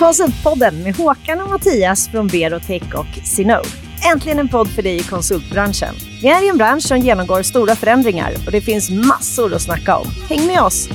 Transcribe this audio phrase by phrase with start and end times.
[0.00, 3.68] Konsultpodden med Håkan och Mattias från Berotech och Sinode.
[4.12, 5.94] Äntligen en podd för dig i konsultbranschen.
[6.22, 9.96] Vi är i en bransch som genomgår stora förändringar och det finns massor att snacka
[9.96, 10.06] om.
[10.28, 10.88] Häng med oss!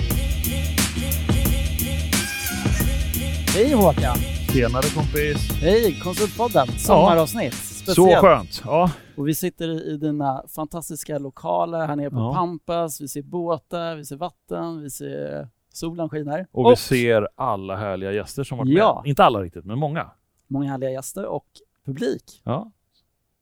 [3.55, 4.17] Hej Håkan!
[4.53, 5.37] Tjenare kompis!
[5.61, 7.53] Hej Konsultpodden, sommaravsnitt.
[7.53, 7.95] Speciellt.
[7.95, 8.61] Så skönt!
[8.65, 8.91] Ja.
[9.17, 12.33] Och vi sitter i dina fantastiska lokaler här nere på Ja.
[12.33, 13.01] Pampas.
[13.01, 16.47] Vi ser båtar, vi ser vatten, vi ser solen skiner.
[16.51, 19.01] Och vi ser alla härliga gäster som varit Ja.
[19.03, 19.09] med.
[19.09, 20.11] Inte alla riktigt, men många.
[20.47, 21.45] många härliga gäster och
[21.85, 22.41] publik.
[22.43, 22.71] Ja.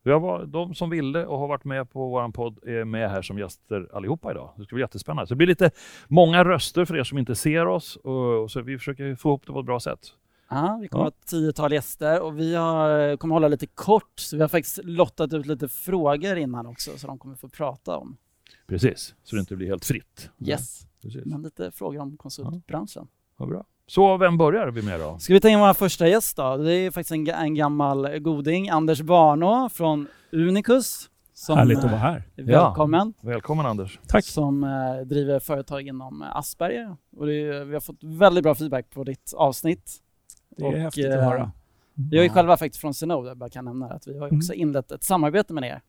[0.02, 3.10] Vi har varit, de som ville och har varit med på vår podd är med
[3.10, 4.52] här som gäster allihopa idag.
[4.56, 5.26] Det ska bli jättespännande.
[5.26, 5.70] Så det blir lite
[6.08, 9.46] många röster för er som inte ser oss och, och så vi försöker få ihop
[9.46, 10.00] det på ett bra sätt.
[10.50, 11.04] Ja, vi kommer Ja.
[11.04, 14.78] ha ett tiotal gäster och vi har, kommer hålla lite kort så vi har faktiskt
[14.84, 18.16] lottat ut lite frågor innan också så de kommer få prata om.
[18.66, 20.30] Precis, så det inte blir helt fritt.
[20.46, 21.26] Yes, Precis.
[21.26, 23.06] men lite frågor om konsultbranschen.
[23.36, 23.64] Vad bra.
[23.86, 25.18] Så vem börjar vi med då?
[25.18, 26.56] Ska vi ta in vår första gäst då?
[26.56, 31.10] Det är faktiskt en, en gammal goding, Anders Barnå från Unicus.
[31.36, 32.22] Som, Härligt att eh, vara här.
[32.36, 33.14] är Välkommen.
[33.20, 33.98] Välkommen Anders.
[34.08, 34.24] Tack.
[34.24, 36.96] Som eh, driver företag inom eh, Asperger.
[37.16, 39.92] Och det är, vi har fått väldigt bra feedback på ditt avsnitt.
[40.56, 41.50] Det är Och, häftigt eh, att höra.
[42.10, 42.34] Vi har ju Ja.
[42.34, 45.04] själva faktiskt från Synode, jag bara kan nämna att vi har ju också inlett ett
[45.04, 45.80] samarbete med er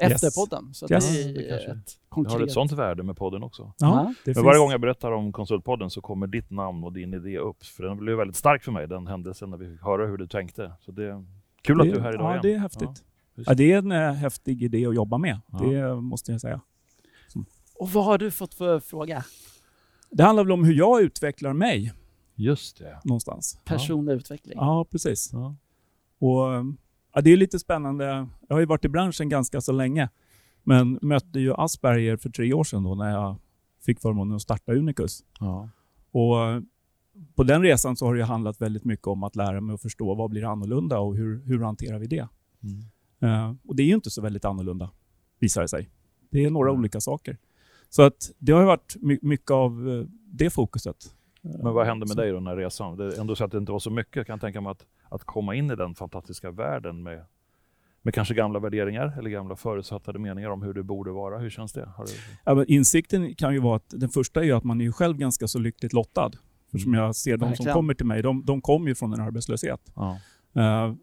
[0.00, 0.34] efter Yes.
[0.34, 0.74] podden.
[0.74, 1.12] Så Yes.
[1.24, 2.32] det är Det konkret...
[2.34, 3.72] har ett sånt värde med podden också.
[3.78, 4.02] Ja.
[4.04, 4.38] Men finns.
[4.38, 7.64] varje gång jag berättar om Konsultpodden så kommer ditt namn och din idé upp.
[7.64, 10.26] För den blev väldigt stark för mig, den händelsen när vi fick höra hur du
[10.26, 10.72] tänkte.
[10.80, 11.24] Så det är
[11.62, 12.40] kul att det, du är här idag Ja, igen.
[12.42, 12.88] det är häftigt.
[13.34, 15.40] Ja, Ja, det är en eh, häftig idé att jobba med.
[15.52, 15.58] Ja.
[15.58, 16.60] Det måste jag säga.
[17.74, 19.24] Och vad har du fått för fråga?
[20.10, 21.92] Det handlar väl om hur jag utvecklar mig
[22.34, 23.00] Just det.
[23.04, 23.58] någonstans.
[23.64, 24.54] Personlig utveckling.
[24.56, 25.30] Ja, precis.
[25.32, 25.56] Ja.
[26.18, 26.62] Och, eh,
[27.12, 28.04] ja, det är lite spännande.
[28.48, 30.08] Jag har ju varit i branschen ganska så länge.
[30.62, 33.36] Men mötte ju Asperger för tre år sedan då när jag
[33.86, 35.24] fick förmånen att starta Unicus.
[35.40, 35.68] Ja.
[36.12, 36.60] Och eh,
[37.34, 40.14] på den resan så har det handlat väldigt mycket om att lära mig att förstå
[40.14, 42.28] vad blir annorlunda och hur, hur hanterar vi det.
[42.62, 42.80] Mm.
[43.50, 44.90] Eh, och det är ju inte så väldigt annorlunda,
[45.38, 45.88] visar det sig.
[46.30, 46.80] Det är några Mm.
[46.80, 47.38] olika saker.
[47.88, 51.14] Så att det har ju varit my- mycket av eh, det fokuset.
[51.42, 52.96] Men vad hände med så- dig då den här resan?
[52.96, 54.16] Det ändå så att det inte var så mycket.
[54.16, 57.24] Jag kan tänka mig att, att komma in i den fantastiska världen med,
[58.02, 61.38] med kanske gamla värderingar eller gamla förutsatta meningar om hur det borde vara.
[61.38, 61.88] Hur känns det?
[61.96, 62.10] Har du...
[62.44, 64.92] Ja, men insikten kan ju vara att den första är ju att man är ju
[64.92, 66.30] själv ganska så lyckligt lottad.
[66.70, 69.20] För som jag ser, de som kommer till mig, de, de kommer ju från en
[69.20, 69.92] arbetslöshet.
[69.94, 70.18] Ja.
[70.54, 70.94] Eh,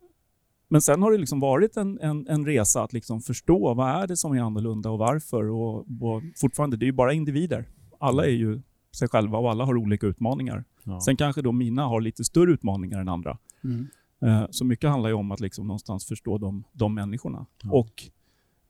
[0.70, 4.08] Men sen har det liksom varit en, en, en resa att liksom förstå vad är
[4.08, 5.50] det som är annorlunda och varför.
[5.50, 7.66] Och, och fortfarande, det är ju bara individer.
[8.00, 8.62] Alla är ju
[8.96, 10.64] sig själva och alla har olika utmaningar.
[10.84, 11.02] Ja.
[11.02, 13.38] Sen kanske då mina har lite större utmaningar än andra.
[13.68, 13.88] Mm.
[14.22, 17.46] Eh, Så mycket handlar ju om att liksom någonstans förstå de, de människorna.
[17.64, 17.72] Ja.
[17.72, 18.04] Och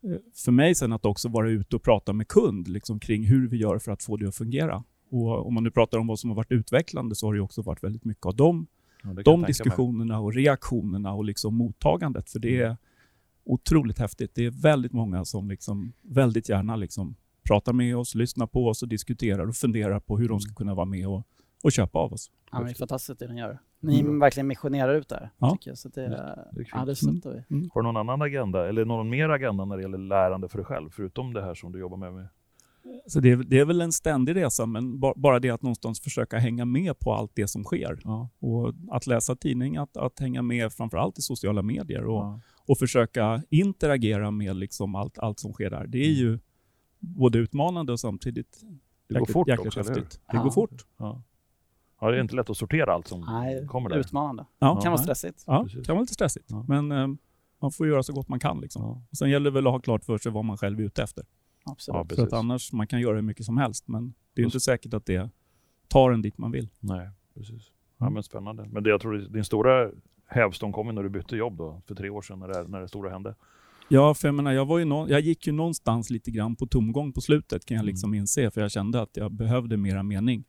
[0.03, 3.47] eh, för mig sen att också vara ute och prata med kund liksom kring hur
[3.47, 4.83] vi gör för att få det att fungera.
[5.09, 7.43] Och om man nu pratar om vad som har varit utvecklande så har det ju
[7.43, 8.67] också varit väldigt mycket av de,
[9.03, 12.29] Ja, de diskussionerna och reaktionerna och liksom mottagandet.
[12.29, 12.77] För det är
[13.43, 14.35] otroligt häftigt.
[14.35, 18.83] Det är väldigt många som liksom väldigt gärna liksom pratar med oss, lyssnar på oss
[18.83, 21.27] och diskuterar och funderar på hur de ska kunna vara med och,
[21.63, 22.31] och köpa av oss.
[22.51, 23.59] Ja, men det är fantastiskt det ni gör.
[23.79, 24.19] Ni Mm.
[24.19, 25.51] verkligen missionerar ut där, Ja.
[25.51, 25.77] tycker jag.
[25.77, 26.65] Så det, Det är kul.
[26.71, 27.55] ja, det stöttar vi.
[27.55, 27.69] Mm.
[27.73, 30.65] Har du någon annan agenda eller någon mer agenda när det gäller lärande för dig
[30.65, 30.89] själv?
[30.89, 32.13] Förutom det här som du jobbar med?
[32.13, 32.27] med?
[33.07, 36.01] Så det är, det är väl en ständig resa, men ba- bara det att någonstans
[36.01, 37.99] försöka hänga med på allt det som sker.
[38.03, 38.29] Ja.
[38.39, 42.39] Och att läsa tidning, att, att hänga med framförallt i sociala medier och, Ja.
[42.67, 45.87] och försöka interagera med liksom allt, allt som sker där.
[45.87, 46.39] Det är ju
[46.99, 48.57] både utmanande och samtidigt
[49.07, 50.11] Det går jäkligt- fort jäkligt också, häftigt.
[50.31, 50.43] Det Ja.
[50.43, 50.85] går fort.
[52.01, 52.11] Ja.
[52.11, 53.97] det är inte lätt att sortera allt som Nej, kommer där.
[53.97, 54.45] utmanande.
[54.59, 55.43] Ja, Det kan vara stressigt.
[55.47, 56.45] Ja, det kan vara lite stressigt.
[56.49, 56.65] Ja.
[56.67, 57.07] Men eh,
[57.61, 58.59] man får göra så gott man kan.
[58.61, 58.81] Liksom.
[58.83, 59.01] Ja.
[59.11, 61.03] Och sen gäller det väl att ha klart för sig vad man själv är ute
[61.03, 61.25] efter.
[61.65, 62.05] Absolut.
[62.09, 64.59] Ja, För att annars, man kan göra hur mycket som helst, men det är inte
[64.59, 65.29] säkert att det
[65.87, 66.69] tar en dit man vill.
[66.79, 67.71] Nej, precis.
[67.97, 68.13] Ja, Mm.
[68.13, 68.65] men spännande.
[68.71, 69.91] Men det, jag tror din stora
[70.25, 72.79] hävstång kom ju när du bytte jobb då, för tre år sedan när det, när
[72.81, 73.35] det stora hände.
[73.89, 76.65] Ja, för jag menar, jag, var ju nå- jag gick ju någonstans lite grann på
[76.67, 77.87] tomgång på slutet kan jag Mm.
[77.91, 80.43] liksom inse, för jag kände att jag behövde mera mening.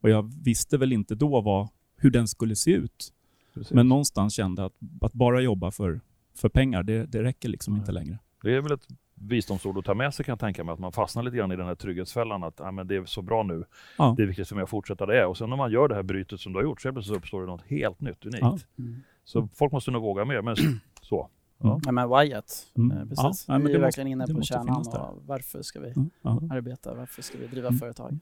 [0.00, 3.12] Och jag visste väl inte då vad, hur den skulle se ut.
[3.54, 3.72] Precis.
[3.72, 6.00] Men någonstans kände att, att bara jobba för,
[6.34, 7.80] för pengar, det, det räcker liksom Nej.
[7.80, 8.18] inte längre.
[8.42, 10.92] Det är väl ett visdomsord att ta med sig kan jag tänka mig, att man
[10.92, 13.64] fastnar lite grann i den här trygghetsfällan att ah, men det är så bra nu,
[13.98, 14.14] Ja.
[14.16, 15.26] det är viktigt för mig att fortsätta det är.
[15.26, 17.40] Och sen när man gör det här brytet som du har gjort, så plötsligt uppstår
[17.40, 18.40] det något helt nytt, unikt.
[18.42, 18.58] Ja.
[18.78, 19.00] Mm.
[19.24, 20.56] Så folk måste nog våga mer, men
[21.02, 21.28] så.
[21.58, 21.80] Ja.
[21.84, 22.96] Ja, men Wyatt, Mm.
[22.98, 23.18] eh, precis.
[23.48, 25.88] Ja, nej, men vi det är måste- verkligen inne på kärnan och varför ska vi
[25.90, 26.10] Mm,
[26.50, 27.78] arbeta, varför ska vi driva Mm.
[27.78, 28.18] företag?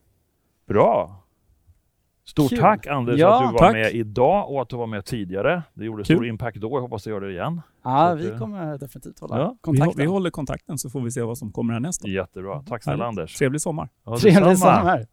[0.66, 1.22] Bra!
[2.28, 2.58] Stort Kul.
[2.58, 3.72] tack Anders Ja, att du var tack.
[3.72, 5.62] med idag och att du var med tidigare.
[5.74, 6.16] Det gjorde Kul.
[6.16, 7.60] stor impact då, jag hoppas det gör det igen.
[7.84, 9.94] Ja, vi att, kommer definitivt hålla ja, Vi, kontakten.
[9.96, 12.02] vi håller kontakten så får vi se vad som kommer härnäst.
[12.02, 12.08] då.
[12.08, 12.62] Jättebra.
[12.62, 13.18] Tack snälla Härligt.
[13.18, 13.34] Anders.
[13.36, 13.88] Trevlig sommar.
[14.04, 15.06] Ja, Trevlig sommar!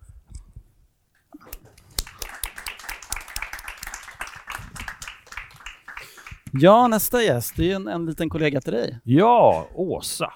[6.51, 8.99] Ja, nästa gäst, det är en, en liten kollega till dig.
[9.03, 10.33] Ja, Åsa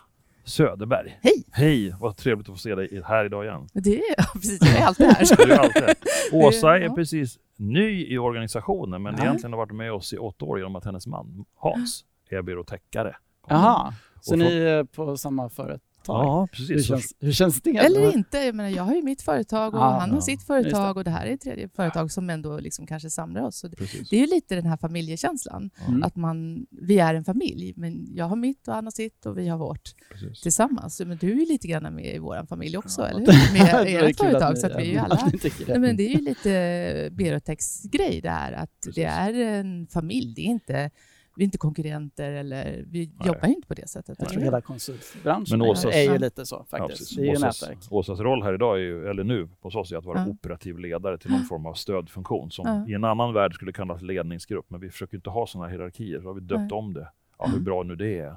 [0.47, 1.19] Söderberg.
[1.23, 1.43] Hej!
[1.51, 3.67] Hej, vad trevligt att få se dig här idag igen.
[3.73, 5.37] Det är precis, jag är alltid här.
[5.45, 5.95] Du är alltid här.
[6.31, 6.95] Åsa är Ja.
[6.95, 9.23] precis ny i organisationen men Ja.
[9.23, 13.15] egentligen har varit med oss i åtta år genom att hennes man Hans är byråtäckare.
[13.49, 15.79] Jaha, så Och ni är på samma företag?
[16.13, 16.87] Ja, Hur precis.
[16.87, 17.69] känns, hur känns det?
[17.77, 20.21] Eller inte, jag menar jag har ju mitt företag och Ja, han har ja.
[20.21, 23.65] sitt företag och det här är ett tredje företag som ändå liksom kanske samlar oss.
[23.77, 24.09] Precis.
[24.09, 26.03] det är ju lite den här familjekänslan, Mm.
[26.03, 29.37] att man, vi är en familj, men jag har mitt och han har sitt och
[29.37, 30.41] vi har vårt precis.
[30.41, 31.01] tillsammans.
[31.05, 33.07] Men du är ju lite grann med i vår familj också, Ja.
[33.07, 33.53] eller hur?
[33.53, 35.31] Med ert företag, ni- så vi är ju alla...
[35.67, 38.95] Nej, men det är ju lite Berotex grej det här, att Precis.
[38.95, 40.33] det är en familj.
[40.35, 40.91] Det är inte,
[41.37, 44.07] vi är inte konkurrenter eller vi jobbar ju inte på det sättet.
[44.07, 44.45] Jag tror eller hur?
[44.45, 46.17] hela konsultbranschen Men Åsas- är ju Ja.
[46.17, 46.99] lite så Ja, faktiskt.
[46.99, 47.17] precis.
[47.17, 47.77] det är ju Åsas, nätverk.
[47.91, 50.27] Åsas roll här idag, är ju, eller nu hos oss, är att vara Ja.
[50.27, 52.91] operativ ledare till någon form av stödfunktion som Ja.
[52.91, 54.65] i en annan värld skulle kallas ledningsgrupp.
[54.69, 56.71] Men vi försöker inte ha sådana hierarkier, så har vi döpt Nej.
[56.71, 57.07] om det.
[57.39, 58.35] Ja, hur bra nu det är.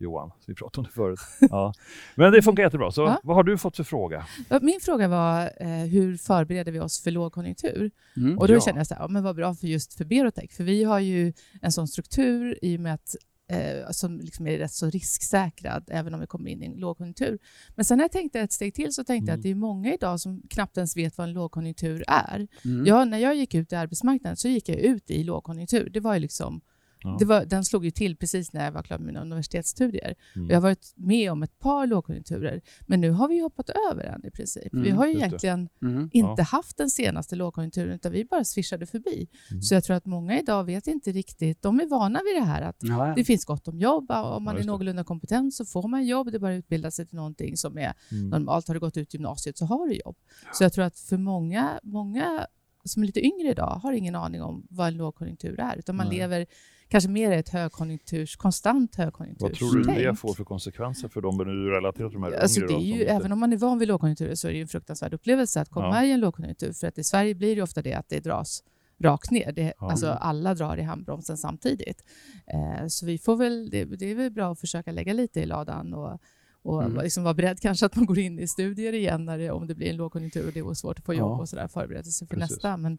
[0.00, 1.20] Johan, vi pratade om det förut.
[1.50, 1.72] Ja.
[2.14, 2.90] Men det funkar jättebra.
[2.92, 3.20] Så Ja.
[3.22, 4.26] vad har du fått för fråga?
[4.62, 7.90] Min fråga var eh, hur förbereder vi oss för lågkonjunktur?
[8.16, 8.38] Mm.
[8.38, 8.60] Och då Ja.
[8.60, 10.98] känner jag så här, ja, men vad bra för just för Berotech, för vi har
[10.98, 13.16] ju en sån struktur i och med att
[13.50, 17.38] eh, som liksom är rätt så risksäkrad även om vi kommer in i en lågkonjunktur.
[17.76, 19.40] Men sen när jag tänkte ett steg till så tänkte jag Mm.
[19.40, 22.48] att det är många idag som knappt ens vet vad en lågkonjunktur är.
[22.64, 22.86] Mm.
[22.86, 25.90] Ja, när jag gick ut i arbetsmarknaden så gick jag ut i lågkonjunktur.
[25.90, 26.60] Det var ju liksom,
[27.02, 27.16] Ja.
[27.18, 30.14] det var, den slog ju till precis när jag var klar med mina universitetsstudier.
[30.36, 30.48] Mm.
[30.48, 34.26] Jag har varit med om ett par lågkonjunkturer, men nu har vi hoppat över den
[34.26, 34.68] i princip.
[34.72, 36.10] vi Mm, har ju egentligen Mm.
[36.12, 39.28] inte haft den senaste lågkonjunkturen, utan vi bara swishade förbi.
[39.50, 39.62] Mm.
[39.62, 42.62] Så jag tror att många idag vet inte riktigt, de är vana vid det här
[42.62, 43.14] att Ja, ja.
[43.14, 46.30] det finns gott om jobb, om man Ja, är någorlunda kompetent så får man jobb,
[46.30, 48.28] det är bara att utbilda sig till någonting som är Mm.
[48.28, 48.68] normalt.
[48.68, 50.16] Har du gått ut gymnasiet så har du jobb.
[50.54, 52.46] Så jag tror att för många, många
[52.84, 56.08] som är lite yngre idag har ingen aning om vad en lågkonjunktur är, utan man
[56.08, 56.46] lever
[56.88, 60.18] kanske mer i ett högkonjunkturs, konstant Vad högkonjunkturs tror du det tänk.
[60.18, 63.02] får för konsekvenser för dem när du relaterar till de här Alltså det är ju,
[63.04, 65.68] även om man är van vid lågkonjunkturer så är det ju en fruktansvärd upplevelse att
[65.68, 66.04] komma Ja.
[66.04, 66.72] i en lågkonjunktur.
[66.72, 68.62] För att i Sverige blir det ofta det att det dras
[69.00, 69.52] rakt ner.
[69.52, 69.90] Det, Ja.
[69.90, 72.04] Alltså alla drar i handbromsen samtidigt.
[72.46, 75.46] Eh, så vi får väl, det, det är väl bra att försöka lägga lite i
[75.46, 76.20] ladan och,
[76.62, 77.02] och Mm.
[77.02, 79.74] liksom vara beredd kanske att man går in i studier igen när det, om det
[79.74, 81.40] blir en lågkonjunktur och det är svårt att få jobb Ja.
[81.40, 82.50] och sådär, förbereda sig för Precis.
[82.50, 82.76] nästa.
[82.76, 82.98] Men,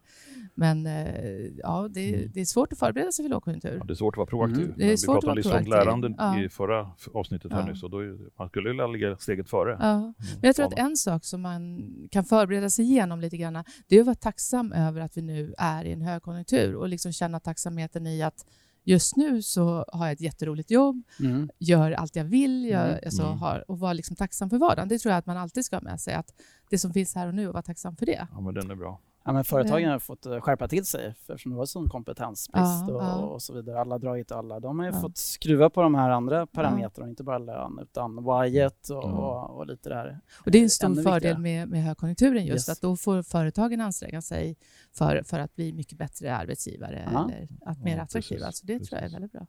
[0.54, 2.30] men eh, ja, det, Mm.
[2.34, 3.76] det är svårt att förbereda sig för lågkonjunktur.
[3.78, 4.64] Ja, det är svårt att vara proaktiv.
[4.64, 4.74] Mm.
[4.78, 6.40] Det är vi svårt att pratade om livslångt lärande Ja.
[6.40, 7.66] i förra avsnittet här Ja.
[7.66, 7.82] nyss.
[7.82, 9.76] Och då är, man skulle vilja ligga steget före.
[9.80, 9.92] Ja.
[9.92, 10.14] Mm.
[10.18, 13.96] Men jag tror att en sak som man kan förbereda sig igenom lite grann, det
[13.96, 17.40] är att vara tacksam över att vi nu är i en högkonjunktur och liksom känna
[17.40, 18.46] tacksamheten i att
[18.84, 21.50] just nu så har jag ett jätteroligt jobb, Mm.
[21.58, 22.98] gör allt jag vill jag, Mm.
[23.04, 23.38] alltså, Mm.
[23.38, 24.88] har, och vara liksom tacksam för vardagen.
[24.88, 26.34] Det tror jag att man alltid ska ha med sig, att
[26.70, 28.28] det som finns här och nu, och vara tacksam för det.
[28.32, 29.00] Ja, men den är bra.
[29.24, 32.94] Ja, men företagen har fått eh, skärpa till sig eftersom det var sån kompetensbrist Ja,
[32.94, 33.14] och, ja.
[33.16, 33.80] och så vidare.
[33.80, 34.60] Alla har dragit alla.
[34.60, 35.00] De har ju Ja.
[35.00, 39.16] fått skruva på de här andra parametrarna, inte bara lön utan wyatt och, Mm.
[39.18, 40.20] och, och lite där.
[40.44, 42.76] Och det är en stor Ännu fördel med, med högkonjunkturen just, Yes.
[42.78, 44.56] att då får företagen anstränga sig
[44.92, 47.24] för, för att bli mycket bättre arbetsgivare Ja.
[47.24, 48.46] eller att mer Ja, attraktiva.
[48.46, 49.14] precis, Så det tror jag är precis.
[49.14, 49.46] väldigt bra.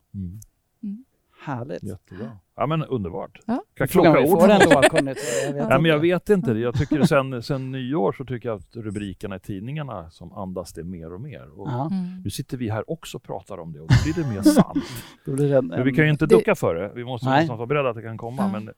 [1.45, 1.83] Härligt.
[1.83, 2.37] Jättebra.
[2.55, 3.39] Ja, men underbart.
[3.45, 3.63] Ja.
[3.73, 4.29] Kan klocka ord.
[4.41, 5.23] får en lågkonjunktur.
[5.45, 6.29] Jag vet Ja, men jag inte.
[6.29, 6.51] vet inte.
[6.51, 10.83] Jag tycker sen, sen nyår så tycker jag att rubrikerna i tidningarna som andas det
[10.83, 11.59] mer och mer.
[11.59, 12.21] Och Ja, Mm.
[12.23, 14.83] Nu sitter vi här också och pratar om det och då blir det mer sant.
[15.25, 16.91] då blir det en, Men vi kan ju inte Det- ducka för det.
[16.95, 17.33] Vi måste Nej.
[17.33, 18.41] någonstans vara beredda att det kan komma.
[18.41, 18.51] Ja.
[18.51, 18.73] Men, eh,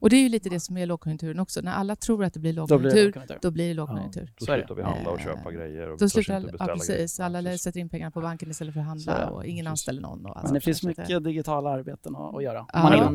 [0.00, 1.60] Och det är ju lite det som är lågkonjunkturen också.
[1.60, 3.38] När alla tror att det blir då blir lågkonjunktur, det lågkonjunktur.
[3.42, 4.22] då blir det ja, lågkonjunktur.
[4.38, 5.90] då Så slutar vi handla och Eh, köpa grejer.
[5.92, 7.20] Och Då slutar inte beställa precis.
[7.20, 7.62] Alla precis.
[7.62, 9.32] sätter in pengarna på banken istället för att Så handla det.
[9.32, 9.70] och ingen Precis.
[9.70, 10.26] anställer någon.
[10.26, 10.78] Och Men det finns.
[10.78, 12.66] Så mycket digitala arbeten att, att göra.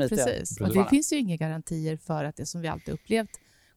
[0.06, 0.10] IT.
[0.10, 0.62] precis.
[0.62, 3.30] Och det finns ju inga garantier för att det som vi alltid upplevt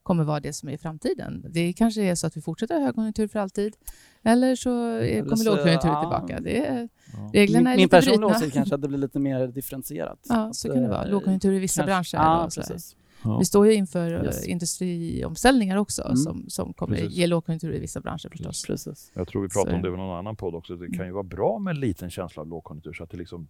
[0.02, 1.44] kommer vara det som är i framtiden.
[1.50, 3.76] Det kanske är så att vi fortsätter ha högkonjunktur för alltid.
[4.22, 6.00] Eller så Eller kommer så- lågkonjunktur ja.
[6.00, 6.40] tillbaka.
[6.40, 7.30] Det är, Ja.
[7.32, 10.18] reglerna är Min, min lite personliga åsikt kanske att det blir lite mer differentierat.
[10.28, 11.04] Ja, så kan det vara.
[11.06, 12.30] Lågkonjunktur i vissa kanske- branscher.
[12.30, 12.96] Ja, precis.
[13.24, 13.38] Ja.
[13.38, 14.46] Vi står ju inför eh, Yes.
[14.46, 16.16] industriomställningar också Mm.
[16.16, 17.12] som, som kommer Precis.
[17.16, 18.64] ge lågkonjunktur i vissa branscher förstås.
[18.66, 19.10] precis.
[19.14, 20.76] Jag tror vi pratade Så- om det i någon annan podd också.
[20.76, 23.48] Det kan ju vara bra med en liten känsla av lågkonjunktur så att det liksom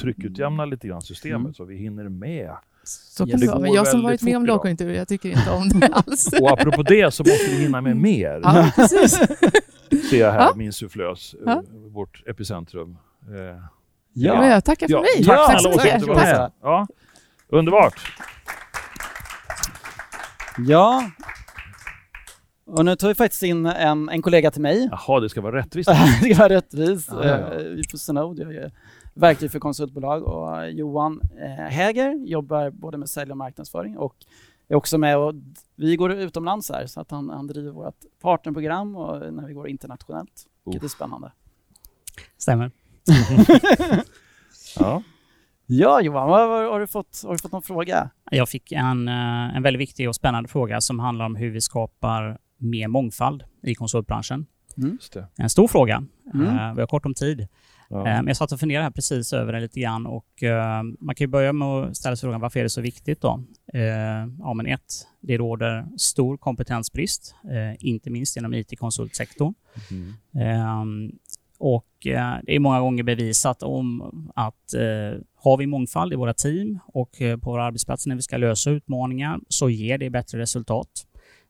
[0.00, 1.54] tryckutjämnar lite grann systemet Mm.
[1.54, 2.50] så vi hinner med.
[2.84, 3.58] Så vara.
[3.58, 6.32] Men jag som varit med om lågkonjunktur, jag tycker inte om det alls.
[6.40, 8.40] Och apropå det så måste vi hinna med mer.
[8.42, 9.10] Ja, precis.
[10.10, 10.52] Ser jag här, Ja.
[10.56, 11.62] min sufflös, eh, Ja.
[11.92, 12.96] vårt epicentrum.
[13.28, 13.62] Eh,
[14.18, 14.46] Ja.
[14.48, 15.24] Jag tackar för ja, mig.
[15.24, 16.04] Tack Tack så mycket.
[16.06, 16.52] Tack.
[16.62, 16.86] Ja.
[17.48, 17.94] Underbart!
[20.68, 21.10] Ja.
[22.66, 24.88] Och nu tar vi faktiskt in en, en kollega till mig.
[24.90, 25.88] Jaha, det ska vara rättvist.
[26.22, 27.08] det ska vara rättvist.
[27.12, 27.54] Ja, ja, ja.
[27.54, 28.72] Eh, Vi på Synode, jag är
[29.16, 34.14] verktyg för konsultbolag och Johan eh, Häger jobbar både med sälj och marknadsföring och
[34.68, 35.34] är också med och
[35.76, 39.68] vi går utomlands här så att han, han driver vårt partnerprogram och när vi går
[39.68, 40.46] internationellt.
[40.64, 41.32] Vilket är spännande.
[42.38, 42.70] Stämmer.
[44.78, 45.02] Ja.
[45.66, 48.10] Ja Johan, har, du fått, har du fått någon fråga?
[48.30, 51.60] Jag fick en, eh, en väldigt viktig och spännande fråga som handlar om hur vi
[51.60, 54.46] skapar mer mångfald i konsultbranschen.
[55.12, 55.26] Det.
[55.36, 56.04] En stor fråga.
[56.34, 56.46] Mm.
[56.46, 57.48] Eh, Vi har kort om tid.
[57.88, 57.98] Ja.
[57.98, 61.14] Eh, men jag satt och funderade här precis över det lite grann och eh, man
[61.14, 63.44] kan ju börja med att ställa sig frågan varför är det så viktigt då?
[63.72, 63.80] Eh,
[64.38, 67.34] ja men ett, det råder stor kompetensbrist,
[67.78, 69.54] inte minst inom IT-konsultsektorn.
[69.90, 71.12] Mm.
[71.58, 71.86] Och
[72.42, 74.02] det är många gånger bevisat om
[74.34, 74.74] att
[75.36, 77.10] har vi mångfald i våra team och
[77.42, 81.06] på våra arbetsplatser när vi ska lösa utmaningar så ger det bättre resultat.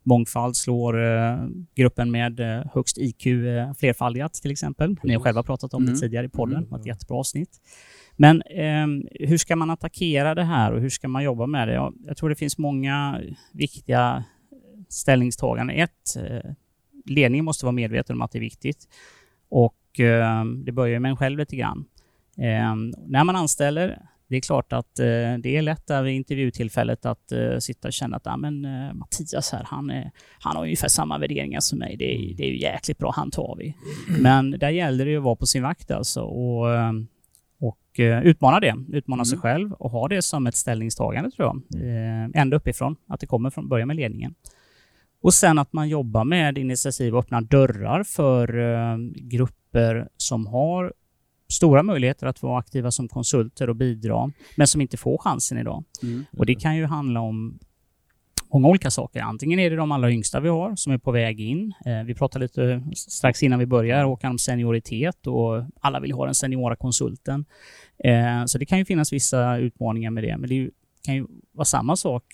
[0.07, 1.39] Mångfald slår eh,
[1.75, 4.97] gruppen med eh, högst IQ eh, flerfaldigat till exempel.
[5.03, 5.95] Ni har själva pratat om Mm.
[5.95, 6.65] det tidigare i podden, Mm.
[6.65, 7.51] det var ett jättebra avsnitt.
[8.17, 11.75] Men ehm, hur ska man attackera det här och hur ska man jobba med det?
[11.75, 13.21] Ja, jag tror det finns många
[13.53, 14.25] viktiga
[14.89, 15.77] ställningstaganden.
[15.77, 16.51] Ett, eh,
[17.07, 18.89] ledningen måste vara medveten om att det är viktigt.
[19.49, 21.85] Och eh, det börjar med en själv lite grann.
[22.39, 22.75] Eh,
[23.07, 25.05] när man anställer, det är klart att eh,
[25.39, 28.95] det är lätt där vid intervjutillfället att eh, sitta och känna att ah, men, eh,
[28.95, 31.97] Mattias här, han, är, han har ungefär samma värderingar som mig.
[31.97, 33.75] Det är, det är ju jäkligt bra, han tar vi.
[34.21, 36.93] Men där gäller det ju att vara på sin vakt alltså och, eh,
[37.61, 38.75] och eh, utmana det.
[38.89, 41.83] Utmana sig själv och ha det som ett ställningstagande tror jag.
[41.83, 44.35] Eh, ända uppifrån, att det kommer från början med ledningen.
[45.23, 48.49] Och sen att man jobbar med initiativ och öppnar dörrar för
[49.29, 50.93] grupper som har
[51.49, 55.85] stora möjligheter att vara aktiva som konsulter och bidra, men som inte får chansen idag.
[56.03, 56.25] Mm.
[56.37, 57.59] Och det kan ju handla om
[58.53, 59.21] många olika saker.
[59.21, 61.73] Antingen är det de allra yngsta vi har som är på väg in.
[61.87, 66.25] Eh, vi pratade lite strax innan vi börjar Håkan om senioritet och alla vill ha
[66.25, 67.45] den seniora konsulten.
[68.05, 70.71] Eh, så det kan ju finnas vissa utmaningar med det, men det
[71.05, 72.25] kan ju vara samma sak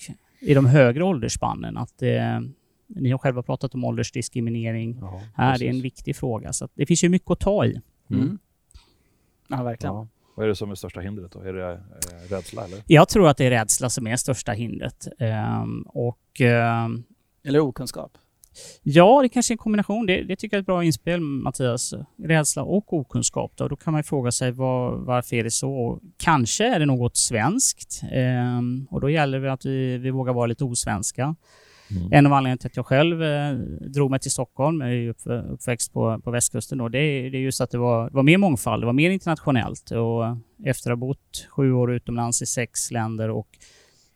[0.40, 1.76] i de högre åldersspannen.
[1.76, 2.40] Att eh,
[2.86, 4.98] ni har själva pratat om åldersdiskriminering.
[5.00, 6.52] Ja, Här är en viktig fråga.
[6.52, 7.80] Så det finns ju mycket att ta i.
[8.10, 8.38] Mm.
[9.56, 9.94] Ja, verkligen.
[9.94, 10.08] Ja.
[10.34, 11.40] Vad är det som är största hindret då?
[11.40, 11.78] Är det eh,
[12.30, 12.82] rädsla eller?
[12.86, 15.08] Jag tror att det är rädsla som är största hindret.
[15.18, 17.02] Ehm, och ehm,
[17.44, 18.18] Eller okunskap.
[18.82, 20.06] ja, det kanske är en kombination.
[20.06, 21.94] Det, det tycker jag är ett bra inspel, Mattias.
[22.24, 23.52] Rädsla och okunskap.
[23.56, 26.00] Då, då kan man ju fråga sig var, varför är det så?
[26.16, 28.02] Kanske är det något svenskt.
[28.12, 31.36] Ehm, och då gäller det att vi, vi vågar vara lite osvenska.
[31.96, 32.12] Mm.
[32.12, 35.10] En av anledningarna till att jag själv eh, drog mig till Stockholm, jag är ju
[35.10, 35.20] upp,
[35.50, 38.22] uppväxt på, på västkusten då, det är, det är just att det var, det var
[38.22, 39.90] mer mångfald, det var mer internationellt.
[39.90, 40.24] Och
[40.64, 43.48] efter att ha bott sju år utomlands i sex länder och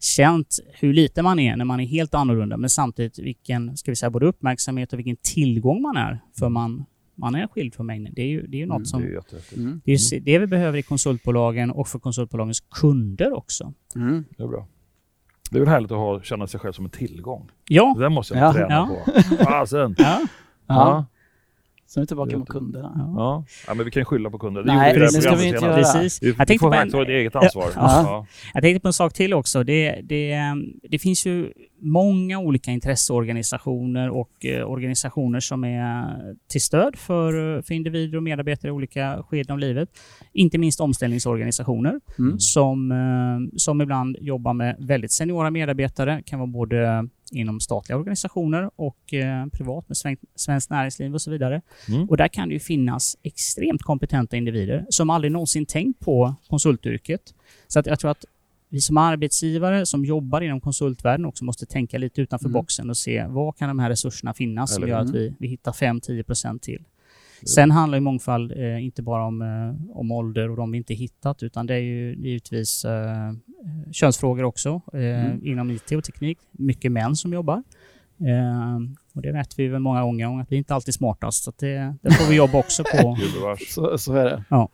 [0.01, 3.97] känt hur lite man är när man är helt annorlunda, men samtidigt vilken, ska vi
[3.97, 8.13] säga, både uppmärksamhet och vilken tillgång man är, för man, man är skild från mängden.
[8.17, 9.03] Det är ju, det är ju något Mm, som...
[9.03, 9.57] Det är jättehäftigt.
[9.57, 9.81] Mm.
[9.85, 13.73] Det är det vi behöver i konsultbolagen och för konsultbolagens kunder också.
[13.97, 14.25] Mm.
[14.37, 14.69] Det är bra.
[15.51, 17.51] Det är väl härligt att ha, känna sig själv som en tillgång.
[17.69, 18.53] Ja, Det måste jag Ja.
[18.53, 18.89] träna Ja.
[19.39, 19.45] på.
[19.45, 19.95] Fasen!
[19.99, 20.19] ja.
[20.67, 21.05] Ja.
[21.87, 22.93] Så är vi tillbaka mot kunderna.
[23.17, 23.45] Ja.
[23.67, 24.63] ja, men vi kan skylla på kunder.
[24.63, 25.93] Det Nej, gjorde vi i det det ska här vi inte programmet göra.
[25.93, 26.03] senast.
[26.21, 26.23] Precis.
[26.23, 27.65] Vi, Jag vi tänkte får en, ta ett eget ansvar.
[27.75, 27.81] Ja.
[28.05, 28.27] Ja.
[28.55, 29.65] Jag tänkte på en sak till också.
[29.65, 30.37] Det, det,
[30.91, 36.05] det finns ju många olika intresseorganisationer och eh, organisationer som är
[36.49, 39.89] till stöd för, för individer och medarbetare i olika skeden av livet.
[40.33, 42.39] Inte minst omställningsorganisationer Mm.
[42.39, 46.23] som, eh, som ibland jobbar med väldigt seniora medarbetare.
[46.27, 51.31] kan vara både inom statliga organisationer och eh, privat med sven, svenskt näringsliv och så
[51.31, 51.63] vidare.
[51.89, 52.09] Mm.
[52.09, 57.35] Och där kan det ju finnas extremt kompetenta individer som aldrig någonsin tänkt på konsultyrket.
[57.69, 58.25] Så att jag tror att
[58.69, 62.53] vi som arbetsgivare som jobbar inom konsultvärlden också måste tänka lite utanför Mm.
[62.53, 65.73] boxen och se var kan de här resurserna finnas som gör att vi, vi hittar
[65.73, 66.85] 5-10% till.
[67.45, 70.95] Sen handlar ju mångfald eh, inte bara om, eh, om ålder och de vi inte
[70.95, 73.33] hittat utan det är ju givetvis eh,
[73.93, 75.47] könsfrågor också eh, Mm.
[75.47, 76.39] inom IT och teknik.
[76.51, 77.63] Mycket män som jobbar.
[78.21, 78.77] Eh,
[79.15, 81.59] och det vet vi väl många gånger att vi är inte alltid smartast så att
[81.59, 83.17] det, det får vi jobba också på.
[83.69, 84.45] Så, så är det.
[84.51, 84.69] Ja,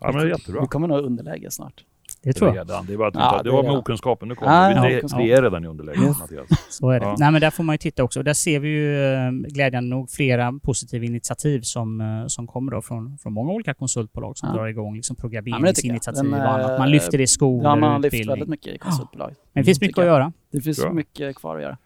[0.00, 0.60] men det är jättebra.
[0.60, 1.84] Vi kommer nog underläge snart.
[2.22, 2.56] Det tror jag.
[2.56, 2.86] Redan.
[2.86, 3.78] Det, är bara att Ja, det det var med redan.
[3.80, 4.66] okunskapen nu kommer.
[4.80, 6.00] Ah, vi, ja, det, vi är redan i underläge.
[6.00, 6.46] Mattias.
[6.70, 7.06] Så är det.
[7.06, 7.16] Ja.
[7.18, 8.20] Nej, men där får man ju titta också.
[8.20, 12.72] Och där ser vi ju eh, glädjande nog flera positiva initiativ som, eh, som kommer
[12.72, 14.54] då från, från många olika konsultbolag som Ja.
[14.54, 16.70] drar igång liksom Ja, programmeringsinitiativ Den, och annat.
[16.70, 19.34] eh, Man lyfter det i skolor Ja, man har lyft väldigt mycket i konsultbolag.
[19.52, 20.32] Men det finns mycket att göra.
[20.52, 20.92] Det finns Bra.
[20.92, 21.76] mycket kvar att göra.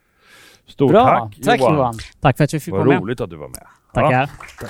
[0.67, 1.31] Stort Bra!
[1.35, 1.75] tack, Tack Johan.
[1.77, 1.95] Johan.
[2.21, 3.03] Tack för att vi fick vara Vad med.
[3.03, 3.63] roligt att du var med.
[3.95, 4.31] Tackar.
[4.61, 4.67] Ja.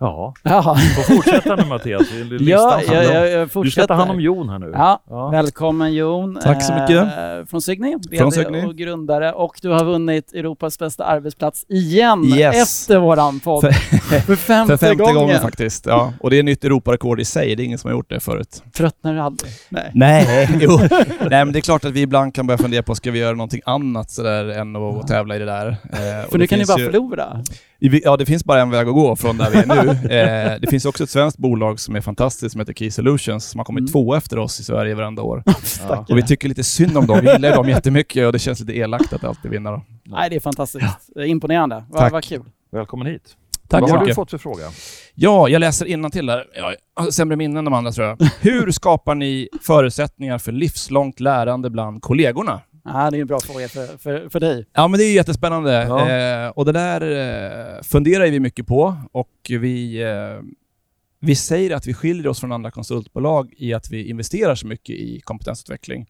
[0.00, 0.76] Ja, Jaha.
[0.76, 2.12] får fortsätta nu Mattias.
[2.12, 3.86] i listan Ja, jag, du jag, jag Du ska fortsätter.
[3.88, 4.70] ta hand om Jon här nu.
[4.74, 5.28] Ja, Ja.
[5.28, 6.38] välkommen Jon.
[6.42, 6.96] Tack så mycket.
[6.96, 8.66] Eh, från Signy, Från VD Signy.
[8.66, 9.32] och grundare.
[9.32, 12.56] Och du har vunnit Europas bästa arbetsplats igen Yes.
[12.62, 13.60] efter våran podd.
[13.60, 13.72] För-
[14.26, 15.14] För femte, För femte gången.
[15.14, 15.40] gången.
[15.40, 15.86] faktiskt.
[15.86, 16.12] Ja.
[16.20, 17.56] Och det är nytt Europarekord i sig.
[17.56, 18.62] Det är ingen som har gjort det förut.
[18.76, 19.52] Tröttnar du aldrig?
[19.68, 19.90] Nej.
[19.94, 20.78] Nej, jo.
[21.30, 23.32] Nej, men det är klart att vi ibland kan börja fundera på, ska vi göra
[23.36, 25.68] någonting annat sådär än att tävla i det där?
[25.68, 27.40] Eh, För nu kan ni bara ju- förlora.
[27.80, 29.87] Ja, det finns bara en väg att gå från där vi är nu.
[29.90, 33.58] Eh, det finns också ett svenskt bolag som är fantastiskt som heter Key Solutions som
[33.58, 33.92] har kommit Mm.
[33.92, 35.42] två efter oss i Sverige varenda år.
[35.88, 36.06] Ja.
[36.08, 37.20] Och vi tycker lite synd om dem.
[37.22, 39.84] Vi gillar dem jättemycket och det känns lite elakt att alltid vinna dem.
[40.04, 40.84] Nej, det är fantastiskt.
[41.26, 41.84] Imponerande.
[41.90, 42.12] Vad, Tack.
[42.12, 42.42] vad kul.
[42.72, 43.22] Välkommen hit.
[43.68, 44.14] Tack Vad så har du mycket.
[44.14, 44.64] fått för fråga?
[45.14, 46.44] Ja, jag läser innantill där.
[46.56, 48.18] Jag har sämre minnen än de andra tror jag.
[48.40, 52.60] Hur skapar ni förutsättningar för livslångt lärande bland kollegorna?
[52.94, 54.66] Ja, det är en bra fråga för, för, för dig.
[54.72, 55.72] Ja, men det är jättespännande.
[55.72, 56.10] Ja.
[56.10, 57.00] Eh, och det där
[57.76, 60.42] eh, funderar vi mycket på och vi, eh,
[61.20, 64.96] vi säger att vi skiljer oss från andra konsultbolag i att vi investerar så mycket
[64.96, 66.06] i kompetensutveckling.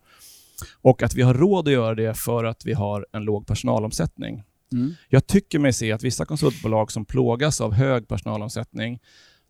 [0.83, 4.43] Och att vi har råd att göra det för att vi har en låg personalomsättning.
[4.73, 4.95] Mm.
[5.09, 9.01] Jag tycker mig se att vissa konsultbolag som plågas av hög personalomsättning,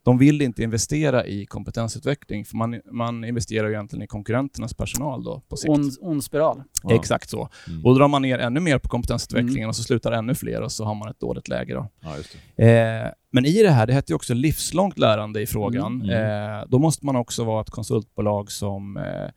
[0.09, 5.25] de vill inte investera i kompetensutveckling, för man, man investerar ju egentligen i konkurrenternas personal
[5.25, 5.69] då på sikt.
[5.71, 6.62] Ond, ond spiral.
[6.83, 6.95] Ja.
[6.95, 7.49] Exakt så.
[7.69, 7.85] Mm.
[7.85, 9.69] Och då drar man ner ännu mer på kompetensutvecklingen Mm.
[9.69, 11.75] och så slutar ännu fler och så har man ett dåligt läge.
[11.75, 11.88] Då.
[12.00, 12.81] Ja, just det.
[13.05, 16.61] Eh, men i det här, det heter ju också livslångt lärande i frågan, Mm.
[16.61, 19.31] eh, då måste man också vara ett konsultbolag som eh,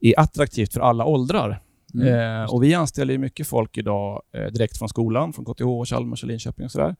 [0.00, 1.60] är attraktivt för alla åldrar.
[1.94, 2.42] Mm.
[2.42, 6.22] Eh, och vi anställer ju mycket folk idag eh, direkt från skolan, från KTH, Chalmers
[6.22, 6.96] och Linköping och sådär.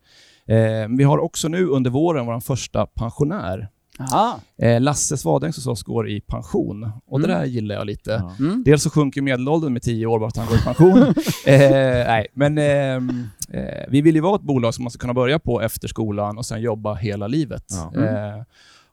[0.47, 3.69] Eh, vi har också nu under våren vår första pensionär.
[4.01, 4.41] Aha.
[4.59, 7.39] Eh, Lasse Swadäng hos oss går i pension och det Mm.
[7.39, 8.11] där gillar jag lite.
[8.11, 8.45] Ja.
[8.47, 8.63] Mm.
[8.65, 10.99] Dels så sjunker medelåldern med 10 år bara att han går i pension.
[11.47, 15.15] eh, nej, men ehm, eh, vi vill ju vara ett bolag som man ska kunna
[15.15, 17.65] börja på efter skolan och sen jobba hela livet.
[17.95, 18.45] Ja.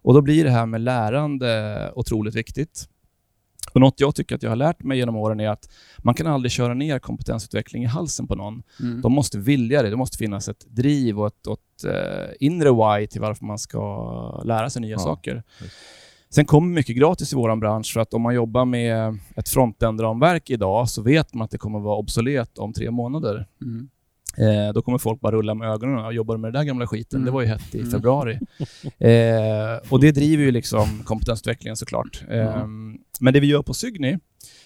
[0.03, 2.89] Och då blir det här med lärande otroligt viktigt.
[3.75, 6.27] Och något jag tycker att jag har lärt mig genom åren är att man kan
[6.27, 8.63] aldrig köra ner kompetensutveckling i halsen på någon.
[8.79, 9.01] Mm.
[9.01, 9.89] De måste vilja det.
[9.89, 13.59] Det måste finnas ett driv och ett, och ett eh, inre why till varför man
[13.59, 15.43] ska lära sig nya Ja, saker.
[16.29, 20.49] Sen kommer mycket gratis i vår bransch för att om man jobbar med ett frontend-ramverk
[20.49, 23.47] idag så vet man att det kommer vara obsolet om tre månader.
[23.61, 23.89] Mm.
[24.37, 27.17] Eh, då kommer folk bara rulla med ögonen och jobbar med den där gamla skiten.
[27.17, 27.25] Mm.
[27.25, 27.91] Det var ju hett i Mm.
[27.91, 28.33] februari.
[28.99, 32.23] eh, och det driver ju liksom kompetensutvecklingen såklart.
[32.29, 32.67] Eh,
[33.19, 34.17] Men det vi gör på Sygni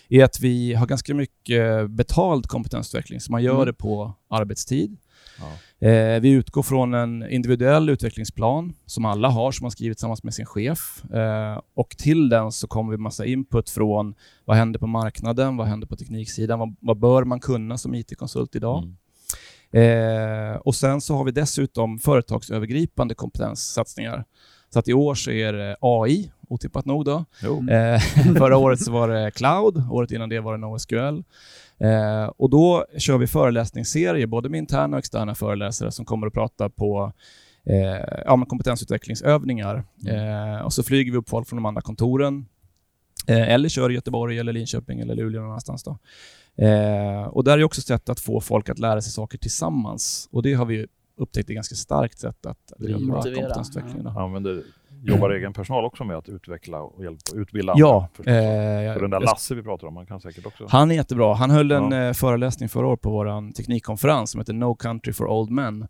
[0.10, 3.66] är att vi har ganska mycket betald kompetensutveckling, så man gör Mm.
[3.66, 4.98] det på arbetstid.
[5.40, 5.88] Ja.
[5.88, 10.34] Eh, vi utgår från en individuell utvecklingsplan som alla har, som man skrivit tillsammans med
[10.34, 11.04] sin chef.
[11.14, 14.14] Eh, och till den så kommer vi massa input från
[14.46, 18.56] vad händer på marknaden, vad händer på tekniksidan, vad, vad bör man kunna som IT-konsult
[18.56, 18.84] idag?
[18.84, 18.98] Mm.
[19.72, 24.26] Eh, och sen så har vi dessutom företagsövergripande kompetenssatsningar.
[24.74, 27.26] Så att i år så är det AI, otippat nog då.
[27.70, 28.00] Eh,
[28.38, 31.24] förra året så var det cloud, året innan det var det NoSQL.
[31.80, 36.34] Eh, och då kör vi föreläsningsserier, både med interna och externa föreläsare som kommer att
[36.34, 37.14] prata på
[37.66, 39.84] eh, ja, kompetensutvecklingsövningar.
[40.08, 42.46] Eh, och så flyger vi upp folk från de andra kontoren.
[43.28, 45.84] Eh, eller kör i Göteborg, eller Linköping eller Luleå någon annanstans.
[45.84, 45.98] Då.
[46.62, 50.30] Eh, och där är också sätt att få folk att lära sig saker tillsammans.
[50.32, 54.04] Och det har vi upptäckt är ett ganska starkt sätt att driva kompetensutvecklingen.
[54.04, 54.20] Då.
[54.20, 54.64] Använder,
[55.04, 59.20] jobbar egen personal också med att utveckla och hjälpa, utbilda Ja, andra, eh, den där
[59.20, 60.66] Lasse vi pratar om, han kan säkert också...
[60.70, 61.34] Han är jättebra.
[61.34, 62.04] Han höll en Ja.
[62.08, 65.88] eh, föreläsning förra året på vår teknikkonferens som heter No Country for Old Men.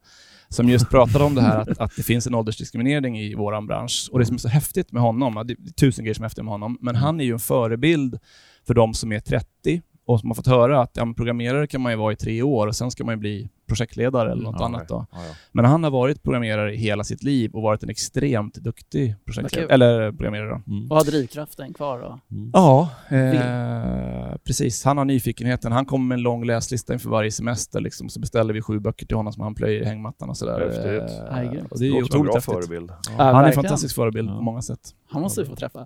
[0.49, 4.09] Som just pratade om det här att, att det finns en åldersdiskriminering i vår bransch.
[4.11, 6.25] Och det som är så häftigt med honom, ja, det är tusen grejer som är
[6.25, 8.19] häftigt med honom, men han är ju en förebild
[8.67, 11.91] för de som är 30 och som har fått höra att ja, programmerare kan man
[11.91, 14.65] ju vara i tre år och sen ska man ju bli projektledare eller något Ja,
[14.65, 14.87] annat.
[14.87, 15.05] Då.
[15.11, 15.35] Ja, ja.
[15.51, 20.11] Men han har varit programmerare hela sitt liv och varit en extremt duktig projektledare, eller
[20.11, 20.49] programmerare.
[20.49, 20.73] Då.
[20.73, 20.91] Mm.
[20.91, 21.99] Och ha drivkraften kvar.
[21.99, 22.31] Och...
[22.31, 22.51] Mm.
[22.53, 24.85] Ja, eh, precis.
[24.85, 25.71] Han har nyfikenheten.
[25.71, 27.79] Han kommer med en lång läslista inför varje semester.
[27.79, 28.09] Liksom.
[28.09, 30.59] Så beställer vi sju böcker till honom som han plöjer i hängmattan och sådär.
[30.59, 31.53] Häftigt.
[31.53, 31.71] Grymt.
[31.71, 32.53] och det är ju otroligt bra häftigt.
[32.53, 32.91] förebild.
[33.17, 33.23] Ja.
[33.23, 34.35] Han är en fantastisk förebild Ja.
[34.35, 34.95] på många sätt.
[35.11, 35.85] Han måste vi få träffa.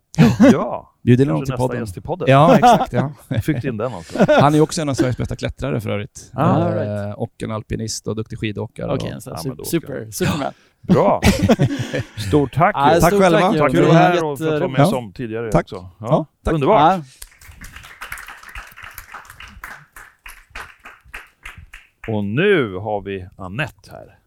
[0.51, 0.93] ja.
[1.01, 1.79] Bjuder in honom till podden.
[1.79, 2.27] gäst i podden.
[2.31, 2.93] Ja, exakt.
[2.93, 3.11] Ja.
[3.41, 4.25] Fick in den alltså.
[4.41, 6.31] Han är också en av Sveriges bästa klättrare för övrigt.
[6.33, 7.15] Ah, Eh, all right.
[7.17, 8.93] Och en alpinist och duktig skidåkare.
[8.95, 10.53] Okej, och, så ja, su- men då ska- super, superman.
[10.81, 11.21] Bra!
[12.27, 12.75] Stort tack!
[12.75, 13.01] Ja, ju.
[13.01, 13.39] tack själva.
[13.39, 13.71] Tack.
[13.71, 14.85] Kul att vara var här och för att vara med Ja.
[14.85, 15.61] som tidigare Tack.
[15.63, 15.89] också.
[15.99, 16.53] Ja, tack.
[16.53, 16.81] Underbart!
[16.81, 17.01] Ja.
[22.07, 24.19] Och nu har vi Annette här.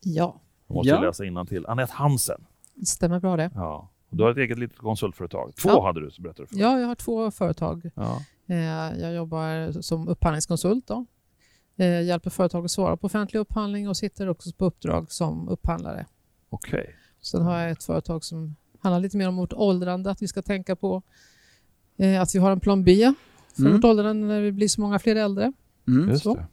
[0.00, 1.00] Ja, Jag måste Ja.
[1.00, 1.66] läsa innan till.
[1.66, 2.46] Annette Hansen.
[2.86, 3.50] stämmer bra det.
[3.54, 3.89] Ja.
[4.10, 5.52] Och du har ett eget litet konsultföretag.
[5.62, 5.86] Två Ja.
[5.86, 7.90] hade du, så berättade du för Ja, jag har två företag.
[7.94, 8.22] Ja.
[8.46, 10.86] Eh, Jag jobbar som upphandlingskonsult.
[10.86, 11.06] Då.
[11.76, 16.06] Eh, Hjälper företag att svara på offentlig upphandling och sitter också på uppdrag som upphandlare.
[16.50, 16.94] Okej.
[17.20, 20.42] Sen har jag ett företag som handlar lite mer om vårt åldrande, att vi ska
[20.42, 21.02] tänka på
[21.98, 23.12] eh, att vi har en plan B
[23.54, 23.72] för Mm.
[23.72, 25.52] vårt åldrande när vi blir så många fler äldre.
[25.88, 26.08] Mm.
[26.10, 26.34] Just Så.
[26.34, 26.46] det.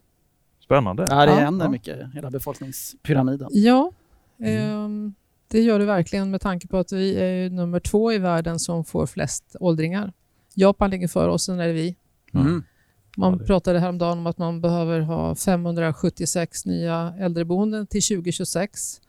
[0.64, 1.06] Spännande.
[1.10, 1.70] Ja, det händer ja.
[1.70, 2.14] mycket.
[2.14, 3.48] Hela befolkningspyramiden.
[3.52, 3.92] Ja,
[4.40, 5.14] Mm.
[5.48, 8.58] Det gör det verkligen med tanke på att vi är ju nummer två i världen
[8.58, 10.12] som får flest åldringar.
[10.54, 11.96] Japan ligger före oss, sen är det vi.
[12.34, 12.64] Mm.
[13.16, 19.00] Man Ja, det- pratade häromdagen om att man behöver ha 576 nya äldreboenden till 2026.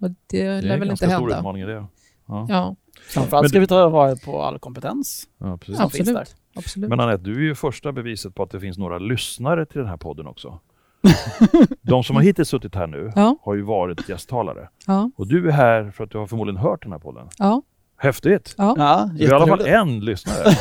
[0.00, 1.38] Och det, Det är lär en väl ganska inte stor hända.
[1.38, 1.86] utmaning i det.
[2.26, 2.46] Ja.
[2.48, 2.76] Ja,
[3.08, 5.80] Framförallt Men ska vi ta vara på all kompetens Ja, precis.
[5.80, 6.36] absolut.
[6.54, 6.88] absolut.
[6.90, 9.88] Men Anette, du är ju första beviset på att det finns några lyssnare till den
[9.88, 10.60] här podden också.
[11.82, 13.36] De som har hittills suttit här nu Ja.
[13.42, 14.68] har ju varit gästtalare.
[14.86, 17.28] Ja, Och du är här för att du har förmodligen hört den här podden.
[17.38, 17.62] ja,
[17.98, 18.54] Häftigt!
[18.58, 18.74] ja.
[18.78, 20.36] Ja, Du är i alla fall en lyssnare.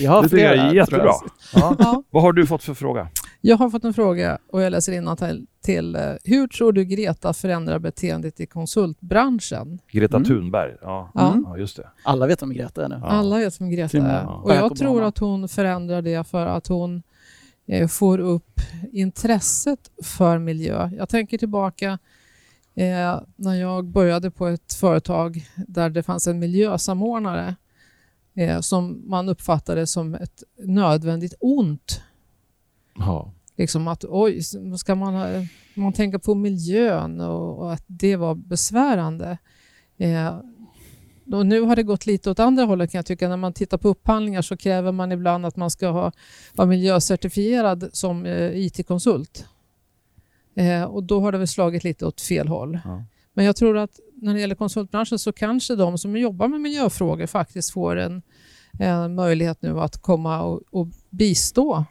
[0.00, 1.12] Jag har Det tycker jag flera, är jättebra.
[1.54, 1.76] Ja.
[1.78, 2.02] ja.
[2.10, 3.08] Vad har du fått för fråga?
[3.40, 5.46] Jag har fått en fråga och jag läser innantill.
[5.64, 5.96] till.
[5.96, 9.78] eh, Hur tror du Greta förändrar beteendet i konsultbranschen?
[9.92, 10.28] Greta Mm.
[10.28, 10.72] Thunberg.
[10.82, 11.10] Ja.
[11.18, 11.44] Mm.
[11.48, 11.88] ja, just det.
[12.04, 12.98] Alla vet vem Greta är nu.
[13.02, 13.06] Ja.
[13.06, 14.22] Alla vet vem Greta är.
[14.22, 14.40] ja.
[14.44, 17.02] Och jag tror att hon förändrar det för att hon eh,
[17.90, 18.60] får upp
[18.92, 20.90] intresset för miljö.
[20.96, 21.98] Jag tänker tillbaka
[22.74, 27.56] eh, när jag började på ett företag där det fanns en miljösamordnare
[28.34, 32.02] eh, som man uppfattade som ett nödvändigt ont.
[32.98, 33.32] Ja.
[33.56, 34.42] Liksom att oj,
[34.78, 39.38] ska man, ha- man tänka på miljön och, och att det var besvärande.
[39.98, 40.40] Eh,
[41.32, 43.28] och nu har det gått lite åt andra hållet kan jag tycka.
[43.28, 46.12] När man tittar på upphandlingar så kräver man ibland att man ska ha,
[46.54, 49.46] vara miljöcertifierad som eh, IT-konsult.
[50.56, 52.78] Eh, och då har det väl slagit lite åt fel håll.
[52.84, 53.04] Ja.
[53.34, 57.26] Men jag tror att när det gäller konsultbranschen så kanske de som jobbar med miljöfrågor
[57.26, 58.22] faktiskt får en,
[58.78, 61.84] en möjlighet nu att komma och, och bistå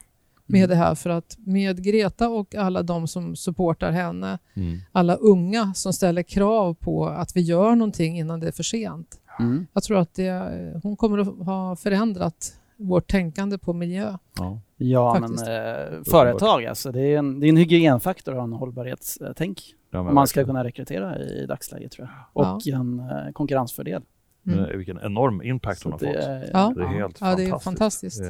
[0.48, 0.70] med Mm.
[0.70, 0.96] det här.
[0.96, 4.80] För att med Greta och alla de som supportar henne, Mm.
[4.92, 9.20] alla unga som ställer krav på att vi gör någonting innan det är för sent.
[9.40, 9.68] Mm.
[9.74, 14.18] Jag tror att det, hon kommer att ha förändrat vårt tänkande på miljö.
[14.38, 14.60] Ja.
[14.78, 16.92] Ja, men eh, företag alltså.
[16.92, 19.76] Det är en, det är en hygienfaktor att ha en hållbarhetstänk.
[19.92, 20.48] Ja, man ska verkligen.
[20.48, 22.46] kunna rekrytera i dagsläget tror jag.
[22.54, 24.02] Och en eh, konkurrensfördel.
[24.48, 24.60] Mm.
[24.60, 26.50] Men Vilken enorm impact Så hon har det fått.
[26.54, 26.74] Ja.
[26.76, 27.64] Det är helt Ja, det är fantastiskt.
[27.64, 28.22] fantastiskt.
[28.22, 28.28] Eh,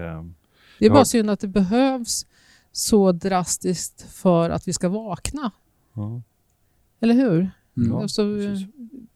[0.80, 0.94] Det är Ja.
[0.94, 2.26] bara synd att det behövs
[2.72, 5.52] så drastiskt för att vi ska vakna.
[5.94, 6.22] ja.
[7.00, 7.38] Eller hur?
[7.78, 7.92] Mm.
[7.92, 8.22] Ja, Alltså.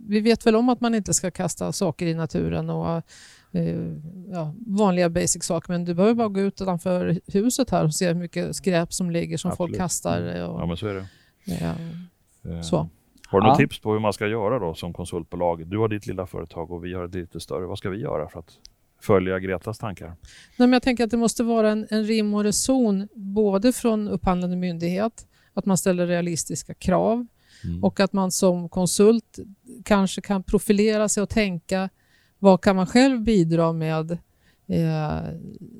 [0.09, 3.01] Vi vet väl om att man inte ska kasta saker i naturen och
[3.51, 3.79] eh,
[4.31, 8.07] ja, vanliga basic saker, men du behöver bara gå ut utanför huset här och se
[8.07, 9.77] hur mycket skräp som ligger som folk Absolut.
[9.77, 10.21] kastar.
[10.21, 11.05] Ja, Och, men så är det.
[11.45, 11.73] ja,
[12.51, 12.89] Eh, Så.
[13.27, 13.57] Har du några Ja.
[13.57, 15.67] tips på hur man ska göra då som konsultbolag?
[15.67, 17.65] Du har ditt lilla företag och vi har ett lite större.
[17.65, 18.51] Vad ska vi göra för att
[19.01, 20.07] följa Gretas tankar?
[20.07, 20.15] Nej,
[20.57, 24.55] men jag tänker att det måste vara en, en rim och reson både från upphandlande
[24.57, 27.27] myndighet, att man ställer realistiska krav
[27.63, 27.83] Mm.
[27.83, 29.39] och att man som konsult
[29.83, 31.89] kanske kan profilera sig och tänka
[32.39, 34.11] vad kan man själv bidra med
[34.67, 35.29] eh,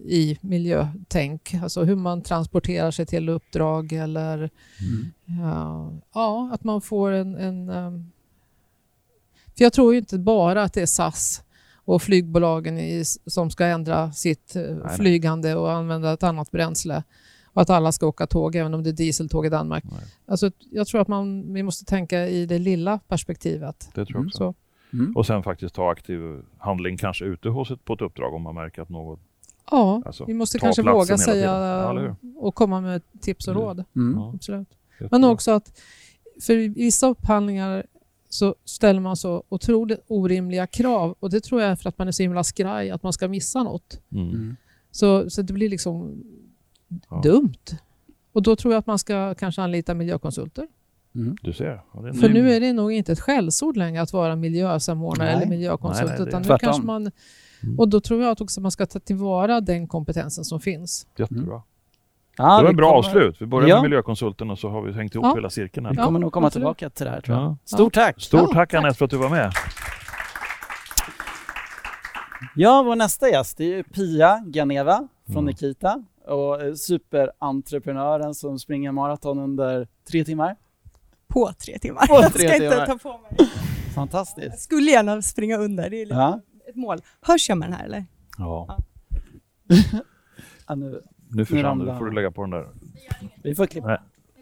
[0.05, 1.53] i miljötänk?
[1.63, 4.37] Alltså hur man transporterar sig till uppdrag eller
[4.81, 5.11] Mm.
[5.41, 7.35] ja, ja, att man får en...
[7.35, 8.11] en ehm,
[9.57, 11.43] för jag tror ju inte bara att det är SAS
[11.85, 14.97] och flygbolagen i, som ska ändra sitt eh, nej.
[14.97, 17.03] flygande och använda ett annat bränsle
[17.53, 19.83] och att alla ska åka tåg även om det är dieseltåg i Danmark.
[19.83, 20.01] Nej.
[20.25, 23.89] Alltså, jag tror att man, vi måste tänka i det lilla perspektivet.
[23.95, 24.37] Det tror jag också.
[24.37, 24.53] Så,
[24.93, 25.15] Mm.
[25.17, 26.19] Och sen faktiskt ta aktiv
[26.57, 29.19] handling kanske ute hos ett, på ett uppdrag om man märker att något...
[29.71, 31.45] ja, Alltså, vi måste kanske våga säga.
[31.45, 33.63] Ja, och komma med tips och Mm.
[33.67, 33.83] råd.
[33.95, 34.19] Mm.
[34.19, 34.67] Ja, Absolut.
[35.11, 35.81] Men också att
[36.41, 37.85] för i vissa upphandlingar
[38.29, 42.07] så ställer man så otroligt orimliga krav och det tror jag är för att man
[42.07, 44.01] är så himla skraj att man ska missa något.
[44.11, 44.29] Mm.
[44.29, 44.55] Mm.
[44.91, 46.23] Så, så det blir liksom
[47.09, 47.21] Ja.
[47.23, 47.53] dumt.
[48.33, 50.67] Och då tror jag att man ska kanske anlita miljökonsulter.
[51.15, 51.37] Mm.
[51.41, 51.81] Du ser.
[51.93, 55.37] Ja, För nu är det nog inte ett skällsord längre att vara miljösamordnare Nej.
[55.37, 56.09] eller miljökonsult.
[56.09, 57.11] Nej, nej, utan nu kanske man,
[57.63, 57.79] Mm.
[57.79, 61.07] och då tror jag att också man ska ta tillvara den kompetensen som finns.
[61.17, 61.61] Jättebra.
[62.37, 63.41] Ja, det var en bra kommer- avslut.
[63.41, 63.75] Vi börjar Ja.
[63.75, 65.35] med miljökonsulten och så har vi hängt ihop Ja.
[65.35, 65.85] hela cirkeln.
[65.85, 65.93] Här.
[65.93, 66.63] Vi Ja, kommer nog komma absolut.
[66.63, 67.45] tillbaka till det här tror jag.
[67.45, 67.57] Ja.
[67.65, 68.21] Stort tack!
[68.21, 68.73] Stort Ja, tack.
[68.73, 69.51] Anette för att du var med.
[72.55, 75.45] Ja, vår nästa gäst är Pia Ganeva från Mm.
[75.45, 80.55] Nikita och eh, superentreprenören som springer maraton under tre timmar.
[81.27, 82.07] På tre timmar.
[82.07, 82.73] På jag tre ska timmar.
[82.81, 83.31] inte ta på mig.
[83.39, 84.59] Jag Fantastiskt.
[84.59, 86.41] skulle gärna springa under, det är lite Ja.
[86.69, 87.01] ett mål.
[87.21, 88.05] Hörs jag med den här eller?
[88.37, 88.77] Ja.
[90.67, 91.97] Ja, nu, Nu försvann du.
[91.97, 92.67] får du lägga på den där.
[93.43, 93.87] vi får klippa.
[93.87, 93.97] Nej.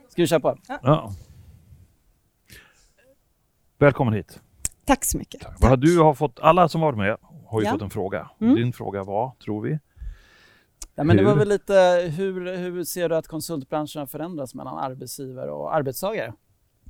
[0.10, 0.58] Ska vi köra på?
[0.84, 1.13] Ja.
[3.80, 4.39] Välkommen hit.
[4.86, 5.41] Tack så mycket.
[5.60, 7.71] Vad Du har fått, alla som varit med har ju Ja.
[7.71, 8.30] fått en fråga.
[8.41, 8.56] Mm.
[8.56, 9.80] Din fråga var, tror vi?
[10.96, 11.40] Ja, men det var Hur?
[11.40, 16.34] väl lite, hur, hur ser du att konsultbranschen har förändrats mellan arbetsgivare och arbetstagare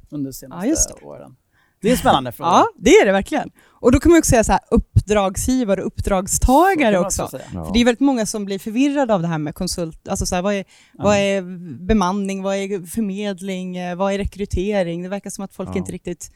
[0.10, 1.36] under de senaste Ja, just åren?
[1.82, 2.50] Det är en spännande fråga.
[2.50, 3.52] Ja, det är det verkligen.
[3.66, 7.30] Och då kan man också säga så här, uppdragsgivare och uppdragstagare också.
[7.54, 7.66] Ja.
[7.66, 10.36] För det är väldigt många som blir förvirrade av det här med konsult, alltså så
[10.36, 11.42] här, vad, är, vad är
[11.86, 15.04] bemanning, vad är förmedling, vad är rekrytering?
[15.04, 15.78] Det verkar som att folk Ja.
[15.78, 16.32] inte riktigt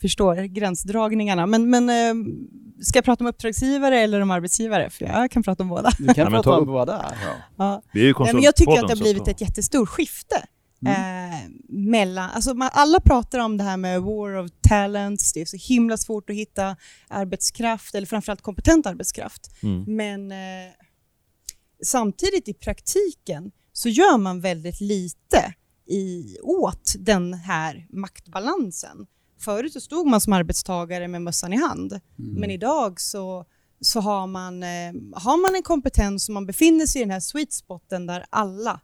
[0.00, 1.46] förstår gränsdragningarna.
[1.46, 2.14] Men, men eh,
[2.82, 4.90] ska jag prata om uppdragsgivare eller om arbetsgivare?
[4.90, 5.90] För jag kan prata om båda.
[5.98, 7.14] Du kan prata ta om båda.
[7.56, 7.82] Ja.
[7.92, 10.46] Vi är ju Nej, men jag tycker att det har blivit ett jättestort skifte.
[10.86, 15.44] Eh, mellan, alltså man, alla pratar om det här med war of talents, det är
[15.44, 16.76] så himla svårt att hitta
[17.08, 19.50] arbetskraft, eller framförallt kompetent arbetskraft.
[19.62, 19.96] Mm.
[19.96, 20.72] Men eh,
[21.84, 25.54] samtidigt i praktiken så gör man väldigt lite
[25.86, 29.06] i, åt den här maktbalansen.
[29.40, 33.44] Förut så stod man som arbetstagare med mössan i hand, men idag så,
[33.80, 37.20] så har, man, eh, har man en kompetens och man befinner sig i den här
[37.20, 38.80] sweet spoten där alla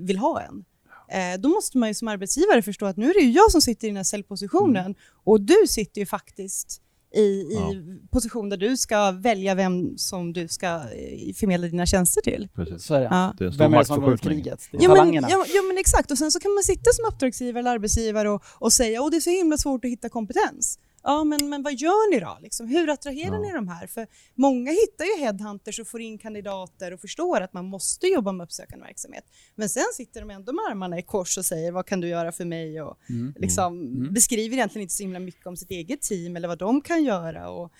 [0.00, 0.64] vill ha en.
[1.08, 3.62] Eh, då måste man ju som arbetsgivare förstå att nu är det ju jag som
[3.62, 6.82] sitter i den här säljpositionen och du sitter ju faktiskt
[7.16, 7.72] i, i Ja.
[8.10, 12.48] position där du ska välja vem som du ska eh, förmedla dina tjänster till.
[12.54, 12.84] Precis.
[12.84, 13.08] Så är det.
[13.10, 13.34] Ja.
[13.38, 14.42] Det är Vem är det som maktförskjutning.
[14.42, 14.68] kriget?
[14.70, 17.04] Det är Ja men, ja, ja men exakt, och sen så kan man sitta som
[17.14, 20.78] uppdragsgivare eller arbetsgivare och, och säga att det är så himla svårt att hitta kompetens.
[21.08, 22.38] Ja men, men vad gör ni då?
[22.42, 23.40] Liksom, hur attraherar Ja.
[23.40, 23.86] ni de här?
[23.86, 28.32] För många hittar ju headhunters och får in kandidater och förstår att man måste jobba
[28.32, 29.24] med uppsökande verksamhet.
[29.54, 32.32] Men sen sitter de ändå med armarna i kors och säger vad kan du göra
[32.32, 32.82] för mig?
[32.82, 33.34] Och Mm.
[33.36, 34.14] liksom Mm.
[34.14, 37.48] beskriver egentligen inte så himla mycket om sitt eget team eller vad de kan göra
[37.50, 37.70] och eh,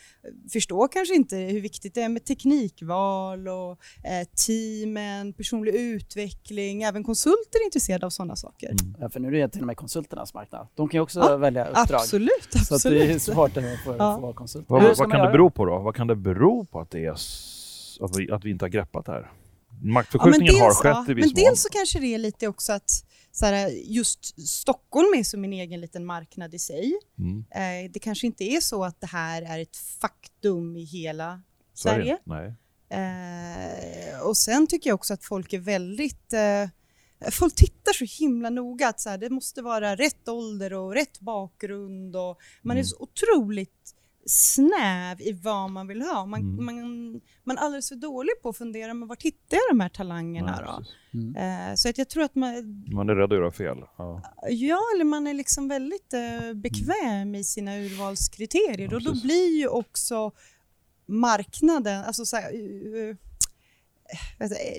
[0.53, 3.71] förstår kanske inte hur viktigt det är med teknikval och
[4.05, 6.83] eh, teamen, personlig utveckling.
[6.83, 8.67] Även konsulter är intresserade av sådana saker.
[8.71, 8.97] Mm.
[9.01, 10.69] Ja, för nu är det till och med konsulternas marknad.
[10.75, 11.87] De kan ju också Ja, välja uppdrag.
[12.01, 13.65] Absolut, det är svårt att
[13.99, 14.19] Ja.
[14.19, 14.65] vara konsult.
[14.69, 15.33] Vad, vad kan man det göra?
[15.33, 15.79] bero på då?
[15.79, 19.07] Vad kan det bero på att, det är att, vi, att vi inte har greppat
[19.07, 19.31] det här?
[19.83, 21.35] Ja, Maktförskjutningen har dels, skett ja, i men viss mån.
[21.35, 22.91] dels så kanske det är lite också att
[23.33, 26.93] så här, just Stockholm är som en egen liten marknad i sig.
[27.19, 27.45] Mm.
[27.51, 31.43] Eh, det kanske inte är så att det här är ett faktum i hela
[31.75, 32.19] Sverige?
[32.25, 32.47] Sverige.
[32.47, 32.55] Nej.
[32.91, 36.33] Eh, och sen tycker jag också att folk är väldigt...
[36.33, 36.69] Eh,
[37.33, 41.21] folk tittar så himla noga att så här, det måste vara rätt ålder och rätt
[41.21, 42.85] bakgrund och man är Mm.
[42.85, 43.93] så otroligt
[44.29, 46.27] snäv i vad man vill ha.
[46.27, 46.65] Man, Mm.
[46.65, 49.89] man, man är alldeles för dålig på att fundera, men vart hittar jag de här
[49.89, 50.85] talangerna Nej, då?
[51.19, 51.37] Mm.
[51.71, 53.79] Eh, så att jag tror att man, Man är rädd att göra fel.
[53.99, 54.23] Ja.
[54.49, 59.59] ja, eller man är liksom väldigt eh, bekväm i sina urvalskriterier Ja, och då blir
[59.59, 60.33] ju också
[61.07, 63.17] marknaden, alltså så här, uh, uh, vad heter det,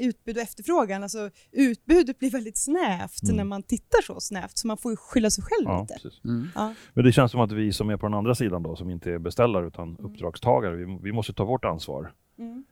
[0.01, 3.35] utbud och efterfrågan, alltså utbudet blir väldigt snävt Mm.
[3.35, 6.09] när man tittar så snävt så man får ju skylla sig själv Ja, lite.
[6.25, 6.47] Mm.
[6.55, 6.73] Ja.
[6.93, 9.11] Men det känns som att vi som är på den andra sidan då, som inte
[9.11, 10.05] är beställare utan Mm.
[10.11, 12.13] uppdragstagare, vi, vi måste ta vårt ansvar.
[12.39, 12.65] Mm.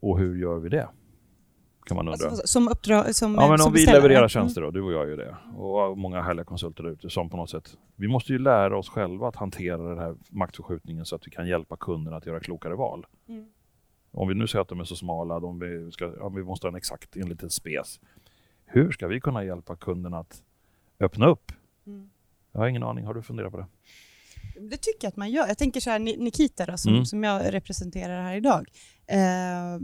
[0.00, 0.88] Och hur gör vi det?
[1.86, 2.28] Kan man undra.
[2.28, 4.28] Alltså, som uppdrag, som, Ja men som om vi levererar Mm.
[4.28, 5.36] tjänster då, du och jag gör det.
[5.56, 7.76] Och många härliga konsulter där ute som på något sätt.
[7.96, 11.48] Vi måste ju lära oss själva att hantera den här maktförskjutningen så att vi kan
[11.48, 13.06] hjälpa kunderna att göra klokare val.
[14.16, 16.66] Om vi nu säger att de är så smala, de vi, ska, ja, vi måste
[16.66, 18.00] ha en exakt enligt en spes.
[18.66, 20.42] Hur ska vi kunna hjälpa kunderna att
[21.00, 21.52] öppna upp?
[21.86, 22.10] Mm.
[22.52, 23.66] Jag har ingen aning, har du funderat på det?
[24.60, 25.46] Det tycker jag att man gör.
[25.46, 27.04] Jag tänker så här, Ni- Nikita då, som, Mm.
[27.06, 28.68] som jag representerar här idag.
[29.06, 29.80] Eh,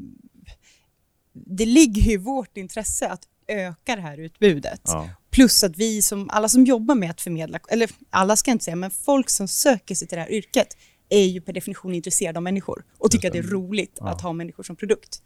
[1.32, 4.80] det ligger ju i vårt intresse att öka det här utbudet.
[4.84, 8.54] Ja, Plus att vi som, alla som jobbar med att förmedla, eller alla ska jag
[8.54, 10.76] inte säga, men folk som söker sig till det här yrket
[11.14, 14.08] är ju per definition intresserade av människor och tycker att det är roligt Ja.
[14.08, 15.22] att ha människor som produkt.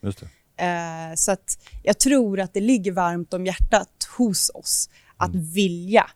[0.58, 5.46] Eh, så att jag tror att det ligger varmt om hjärtat hos oss att Mm.
[5.52, 6.10] vilja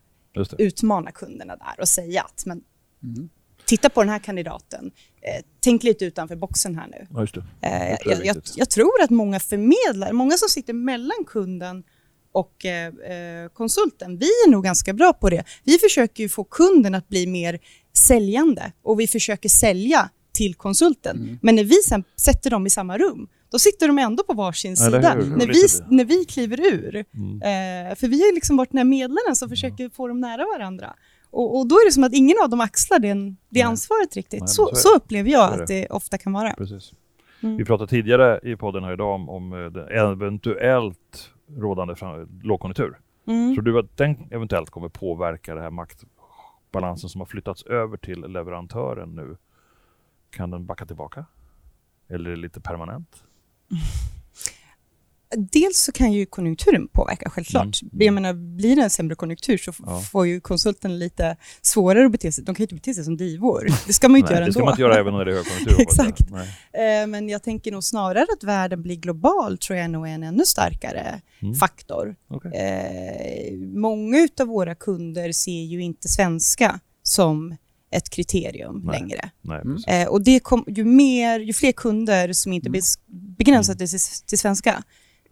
[0.59, 2.61] utmana kunderna där och säga att men,
[3.03, 3.29] Mm.
[3.67, 4.91] titta på den här kandidaten,
[5.23, 7.07] eh, tänk lite utanför boxen här nu.
[7.11, 7.27] Ja.
[7.69, 11.85] Eh, jag jag, jag tror att många förmedlare, många som sitter mellan kunden
[12.33, 15.45] och eh, eh, konsulten, vi är nog ganska bra på det.
[15.65, 17.59] Vi försöker ju få kunden att bli mer
[17.93, 21.17] säljande och vi försöker sälja till konsulten.
[21.17, 21.39] Mm.
[21.43, 24.73] Men när vi sen sätter dem i samma rum, då sitter de ändå på varsin
[24.73, 25.15] Eller sida.
[25.15, 25.37] hur?
[25.37, 25.97] När vi, det.
[25.97, 27.05] när vi kliver ur.
[27.15, 27.91] Mm.
[27.91, 30.95] Eh, för vi har liksom varit den här medlaren som försöker få dem nära varandra.
[31.31, 33.63] Och, och då är det som att ingen av dem axlar den, det Nej.
[33.63, 34.41] ansvaret riktigt.
[34.41, 36.53] Nej, så, så upplever jag är att det ofta kan vara.
[36.53, 36.93] Precis.
[37.43, 37.57] Mm.
[37.57, 41.95] Vi pratade tidigare i podden här idag om, om eh, eventuellt rådande
[42.43, 42.99] lågkonjunktur.
[43.27, 43.55] Mm.
[43.55, 45.71] Tror du att den eventuellt kommer påverka den här
[46.71, 49.37] balansen som har flyttats över till leverantören nu?
[50.31, 51.25] Kan den backa tillbaka?
[52.09, 53.25] Eller är det lite permanent?
[55.37, 57.83] Dels så kan ju konjunkturen påverka, självklart.
[57.83, 58.05] Mm.
[58.07, 60.01] Jag menar, blir det en sämre konjunktur så Ja.
[60.01, 62.45] får ju konsulten lite svårare att bete sig.
[62.45, 63.67] De kan ju inte bete sig som divor.
[63.87, 64.65] Det ska man ju inte göra det ska ändå.
[64.65, 65.81] man inte göra även när det är högkonjunktur.
[65.81, 66.21] Exakt.
[66.73, 67.03] Nej.
[67.03, 70.23] Eh, Men jag tänker nog snarare att världen blir global, tror jag nog är en
[70.23, 71.55] ännu starkare Mm.
[71.55, 72.17] faktor.
[72.31, 72.53] Okej.
[72.55, 77.57] Eh, många av våra kunder ser ju inte svenska som
[77.93, 79.01] ett kriterium Nej.
[79.01, 79.31] längre.
[79.43, 79.77] Nej, Mm.
[79.89, 82.95] Eh, och det kom, ju, mer, ju fler kunder som inte bes,
[83.39, 83.89] begränsar till,
[84.27, 84.83] till svenska.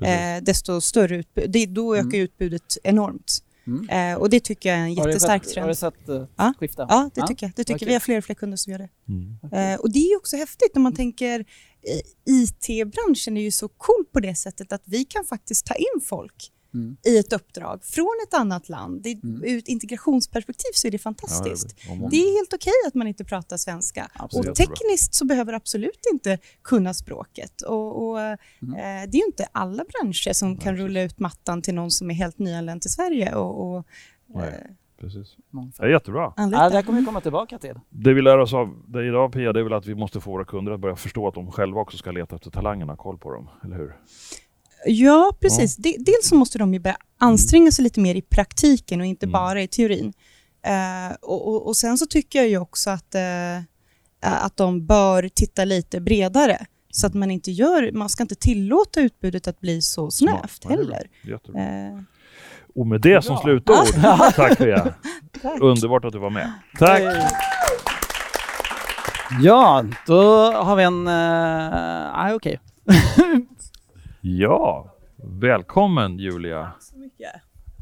[0.02, 1.50] Eh, desto större utbud.
[1.50, 2.20] Det, då ökar Mm.
[2.20, 3.38] utbudet enormt.
[3.66, 3.88] Mm.
[3.88, 5.62] Eh, och det tycker jag är en jättestark trend.
[5.62, 6.52] Har du sett uh, Ja.
[6.58, 6.86] skifta?
[6.88, 7.26] Ja, det Ja.
[7.26, 7.52] tycker jag.
[7.56, 7.88] Det tycker Okej.
[7.88, 7.92] vi.
[7.94, 8.88] har fler och fler kunder som gör det.
[9.08, 9.72] Mm.
[9.72, 14.04] Eh, och det är också häftigt när man tänker eh, IT-branschen är ju så cool
[14.12, 16.96] på det sättet att vi kan faktiskt ta in folk Mm.
[17.06, 19.02] i ett uppdrag från ett annat land.
[19.02, 19.44] Det, Mm.
[19.44, 21.76] Ur ett integrationsperspektiv så är det fantastiskt.
[21.88, 24.10] Ja, det, Det är helt okej att man inte pratar svenska.
[24.14, 24.48] Absolut.
[24.48, 27.62] Och tekniskt så behöver absolut inte kunna språket.
[27.62, 28.36] Och, och, eh,
[29.08, 32.14] det är ju inte alla branscher som kan rulla ut mattan till någon som är
[32.14, 33.86] helt nyanländ till Sverige och, och
[34.26, 34.48] Nej.
[34.48, 35.36] eh, Precis.
[35.78, 36.32] Det är jättebra.
[36.36, 37.74] Ja, det här kommer vi komma tillbaka till.
[37.90, 40.30] Det vi lär oss av dig idag Pia, det är väl att vi måste få
[40.30, 43.32] våra kunder att börja förstå att de själva också ska leta efter talangerna, koll på
[43.32, 43.96] dem, eller hur?
[44.86, 45.76] Ja, precis.
[45.76, 49.26] De, dels så måste de ju börja anstränga sig lite mer i praktiken och inte
[49.26, 49.32] Mm.
[49.32, 50.12] bara i teorin.
[50.66, 53.58] Eh, och, och, och sen så tycker jag ju också att, eh,
[54.20, 56.66] att de bör titta lite bredare.
[56.90, 60.70] Så att man inte gör, man ska inte tillåta utbudet att bli så snävt Ja,
[60.70, 61.08] heller.
[61.56, 62.00] Eh,
[62.74, 63.42] Och med det som Bra.
[63.42, 64.02] slutord,
[64.34, 64.94] tack Pia.
[65.60, 66.52] Underbart att du var med.
[66.78, 67.02] Tack!
[69.42, 71.04] Ja, då har vi en...
[71.04, 72.60] Nej, okej.
[74.20, 74.94] Ja,
[75.40, 76.72] välkommen Julia.
[76.80, 77.30] så mycket.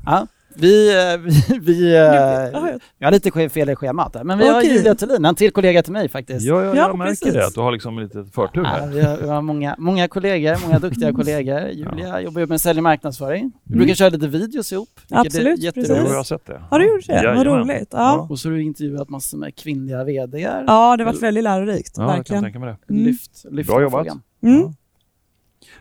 [0.06, 0.26] Ja,
[0.58, 4.48] vi, eh, vi, vi, eh, Ja, jag- har lite fel i schemat där, men vi
[4.48, 4.76] har Okej.
[4.76, 6.46] Julia Thulin, en till kollega till mig faktiskt.
[6.46, 7.32] Ja, ja, Ja, jag märker precis.
[7.34, 8.86] det, att du har liksom lite förtur Ja, här.
[8.88, 11.68] vi, har, vi har många, många kollegor, många duktiga kollegor.
[11.68, 13.52] Julia jobbar ju med sälj och marknadsföring.
[13.64, 13.78] Vi Mm.
[13.78, 16.10] brukar köra lite videos ihop, vilket Absolut, är Jo, jätteroligt.
[16.10, 16.62] jag har sett det.
[16.70, 17.12] Har du gjort det?
[17.14, 17.44] Vad Jajamän.
[17.44, 17.88] roligt.
[17.90, 18.26] Ja.
[18.30, 20.64] Och så har du intervjuat massor med kvinnliga VDR.
[20.66, 21.92] ja, det har varit väldigt lärorikt.
[21.96, 22.42] Ja, jag kan verkligen.
[22.42, 22.92] tänka mig det.
[22.94, 23.04] Mm.
[23.06, 23.98] Lyft, lyft Bra den jobbat.
[24.06, 24.22] frågan.
[24.42, 24.60] Mm.
[24.60, 24.72] Ja.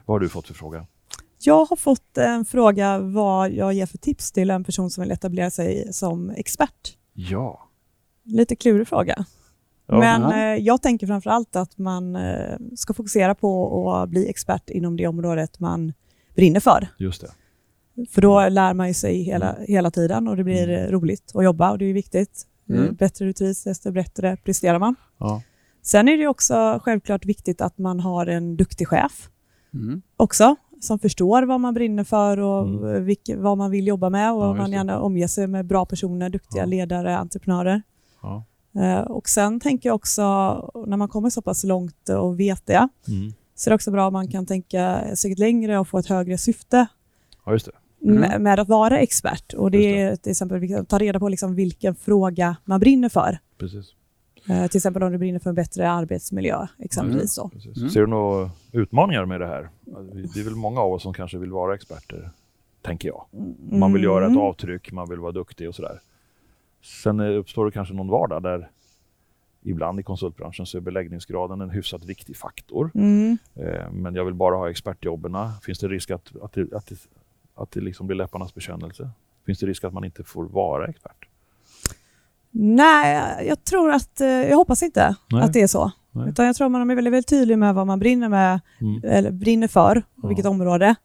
[0.05, 0.85] Vad har du fått för fråga?
[1.39, 5.11] Jag har fått en fråga vad jag ger för tips till en person som vill
[5.11, 6.97] etablera sig som expert.
[7.13, 7.69] Ja.
[8.23, 9.25] Lite klurig fråga.
[9.87, 9.99] Ja.
[9.99, 10.37] Men Ja.
[10.37, 14.97] eh, jag tänker framför allt att man eh, ska fokusera på att bli expert inom
[14.97, 15.93] det området man
[16.35, 16.87] brinner för.
[16.97, 17.31] Just det.
[18.09, 20.91] För då lär man sig hela, hela tiden och det blir Mm.
[20.91, 22.47] roligt att jobba och det är viktigt.
[22.69, 22.95] Mm.
[22.95, 24.95] Bättre du trivs, desto bättre presterar man.
[25.17, 25.41] Ja.
[25.81, 29.29] Sen är det också självklart viktigt att man har en duktig chef
[29.75, 30.01] Mm.
[30.17, 33.05] också, som förstår vad man brinner för och Mm.
[33.05, 34.75] vilka, vad man vill jobba med och Ja, man det.
[34.75, 36.65] gärna omger sig med bra personer, duktiga Ja.
[36.65, 37.81] ledare, entreprenörer.
[38.21, 38.43] Ja.
[38.81, 40.21] Eh, Och sen tänker jag också,
[40.87, 43.33] när man kommer så pass långt och vet det, Mm.
[43.55, 46.37] så är det också bra om man kan tänka sig längre och få ett högre
[46.37, 46.87] syfte
[47.45, 47.71] ja, det.
[48.09, 48.19] Mm.
[48.21, 49.53] med, med att vara expert.
[49.53, 53.09] Och det Just är till exempel att ta reda på liksom vilken fråga man brinner
[53.09, 53.39] för.
[53.57, 53.93] Precis.
[54.49, 57.33] Eh, till exempel om du brinner för en bättre arbetsmiljö, exempelvis.
[57.33, 57.49] Så.
[57.49, 57.77] Precis.
[57.77, 57.89] Mm.
[57.89, 59.69] Ser du några utmaningar med det här?
[60.33, 62.29] Det är väl många av oss som kanske vill vara experter,
[62.81, 63.25] tänker jag.
[63.71, 64.41] Man vill göra ett Mm.
[64.41, 65.99] avtryck, man vill vara duktig och sådär.
[67.03, 68.69] Sen eh, uppstår det kanske någon vardag där
[69.61, 72.91] ibland i konsultbranschen så är beläggningsgraden en hyfsat viktig faktor.
[72.95, 73.37] Mm.
[73.55, 75.35] Eh, Men jag vill bara ha expertjobben.
[75.63, 76.95] Finns det risk att, att, det, att, det,
[77.55, 79.09] att det liksom blir läpparnas bekännelse?
[79.45, 81.25] Finns det risk att man inte får vara expert?
[82.57, 85.43] Nej, jag tror att, eh, jag hoppas inte Nej.
[85.43, 85.91] att det är så.
[86.11, 86.29] Nej.
[86.29, 89.01] Utan jag tror man är väldigt, väldigt tydlig med vad man brinner, med, Mm.
[89.03, 90.27] eller brinner för och Ja.
[90.27, 90.95] vilket område.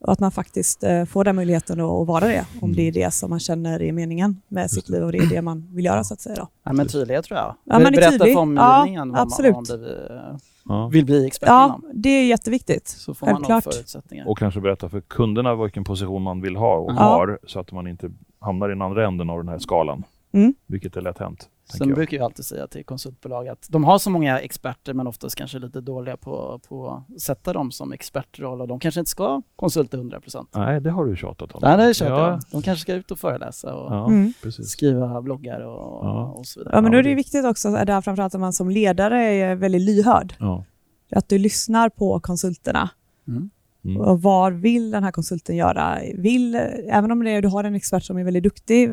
[0.00, 2.76] Och att man faktiskt eh, får den möjligheten att, att vara det, om Mm.
[2.76, 5.42] det är det som man känner är meningen med sitt liv och det är det
[5.42, 6.36] man vill göra så att säga.
[6.36, 6.48] Då.
[6.64, 7.54] Ja, men tydlighet tror jag.
[7.64, 8.32] Ja, man är Berätta tydlig.
[8.34, 9.52] för omgivningen Ja, vad absolut.
[9.54, 10.40] man, vad man
[10.82, 10.88] Ja.
[10.88, 11.84] vill bli expert Ja, inom.
[11.94, 12.88] det är jätteviktigt.
[12.88, 13.64] Så får man Självklart.
[13.64, 14.28] förutsättningar.
[14.28, 16.94] Och kanske berätta för kunderna vilken position man vill ha och Ja.
[17.02, 18.10] har så att man inte
[18.40, 20.04] hamnar i den andra änden av den här skalan.
[20.34, 20.54] Mm.
[20.66, 21.48] Vilket är lätt hänt.
[21.78, 21.96] Sen jag.
[21.96, 25.58] brukar jag alltid säga till konsultbolag att de har så många experter men oftast kanske
[25.58, 29.96] lite dåliga på, på att sätta dem som expertroll och de kanske inte ska konsulta
[29.96, 30.46] 100%.
[30.54, 31.60] Nej, det har du tjatat om.
[31.62, 32.30] Nej, det är ja.
[32.30, 32.40] ja.
[32.50, 34.32] De kanske ska ut och föreläsa och Ja, Mm.
[34.50, 36.34] skriva bloggar och, Ja.
[36.36, 36.74] och så vidare.
[36.76, 39.82] Ja, men då är det viktigt också, där framförallt att man som ledare är väldigt
[39.82, 40.34] lyhörd.
[40.38, 40.64] Ja.
[41.10, 42.90] Att du lyssnar på konsulterna.
[43.28, 43.50] Mm.
[43.84, 43.96] Mm.
[44.00, 45.98] Och vad vill den här konsulten göra?
[46.14, 46.54] Vill,
[46.88, 48.90] även om det är, du har en expert som är väldigt duktig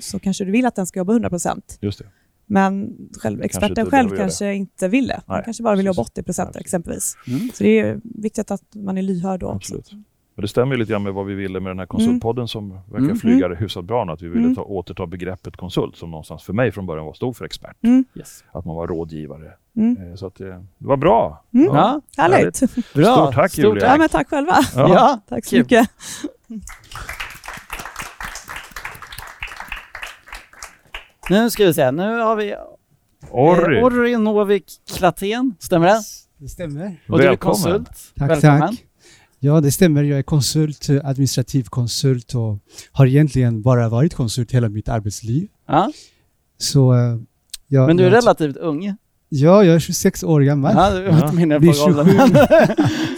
[0.00, 1.60] så kanske du vill att den ska jobba 100%.
[1.80, 2.04] Just det.
[2.46, 5.20] Men själv, Kanske experten inte själv kanske inte vill det.
[5.26, 7.16] Man Nej, kanske bara vill jobba 80% Nej, exempelvis.
[7.28, 7.48] Mm.
[7.54, 9.48] Så det är viktigt att man är lyhörd då.
[9.50, 9.92] Absolut.
[10.36, 12.98] Men det stämmer lite grann med vad vi ville med den här konsultpodden som verkar
[13.04, 13.16] Mm.
[13.16, 14.12] flyga hyfsat bra nu.
[14.12, 14.54] Att vi ville Mm.
[14.56, 17.76] ta, återta begreppet konsult som någonstans för mig från början var stod för expert.
[17.82, 18.04] Mm.
[18.14, 18.44] Yes.
[18.52, 19.52] Att man var rådgivare.
[19.76, 19.96] Mm.
[20.10, 20.44] Eh, Så att det,
[20.78, 21.44] det var bra.
[21.54, 21.66] Mm.
[21.66, 22.60] Ja, Härligt.
[22.94, 23.14] bra.
[23.16, 23.86] Stort tack, Julia.
[23.86, 24.56] Ja, men tack själva.
[24.74, 24.88] Ja.
[24.88, 25.20] Ja.
[25.28, 25.88] Tack så mycket.
[31.30, 32.54] Nu ska vi se, nu har vi
[33.30, 33.78] Orry.
[33.78, 34.64] eh, Orry Novik
[34.96, 36.00] Klatén, stämmer det?
[36.38, 36.96] Det stämmer.
[37.08, 37.88] Och du är konsult.
[38.18, 38.60] Tack, Välkommen.
[38.60, 38.84] tack.
[39.40, 40.02] Ja, det stämmer.
[40.02, 42.58] Jag är konsult, eh, administrativ konsult och
[42.92, 45.48] har egentligen bara varit konsult hela mitt arbetsliv.
[45.66, 45.92] Ja.
[46.58, 47.16] Så, eh,
[47.68, 48.96] jag, Men du är jag, relativt ung.
[49.36, 50.72] Ja, jag är 26 år gammal.
[50.76, 52.06] Ja, du har inte på rollen.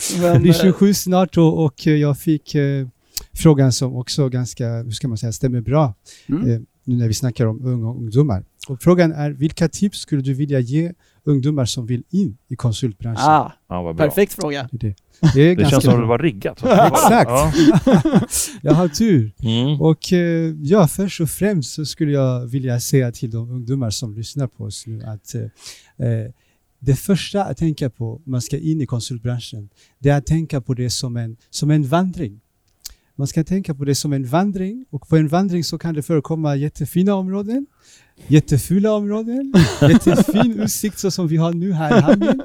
[0.00, 0.22] 27.
[0.22, 2.86] Men, blir eh, 27 snart och, och jag fick eh,
[3.34, 5.94] frågan som också ganska, hur ska man säga, stämmer bra
[6.28, 6.50] Mm.
[6.50, 8.44] eh, nu när vi snackar om unga ungdomar.
[8.68, 10.92] Och frågan är, vilka tips skulle du vilja ge
[11.26, 13.24] ungdomar som vill in i konsultbranschen?
[13.24, 14.06] Ah, Ja, vad bra.
[14.06, 14.68] perfekt fråga.
[14.72, 14.94] Det, är det.
[15.34, 16.58] det är Det ganska känns som att det var riggat.
[16.64, 17.30] Exakt.
[17.30, 17.52] Ja.
[18.62, 19.32] jag har tur.
[19.42, 19.80] Mm.
[19.80, 24.14] Och eh, ja, först och främst så skulle jag vilja säga till de ungdomar som
[24.14, 25.42] lyssnar på oss nu att eh,
[26.08, 26.30] eh,
[26.78, 29.68] det första att tänka på om man ska in i konsultbranschen,
[29.98, 32.40] det är att tänka på det som en, som en vandring.
[33.18, 36.02] Man ska tänka på det som en vandring och på en vandring så kan det
[36.02, 37.66] förekomma jättefina områden,
[38.26, 42.42] jättefula områden, jättefin utsikt så som vi har nu här i Hamnen.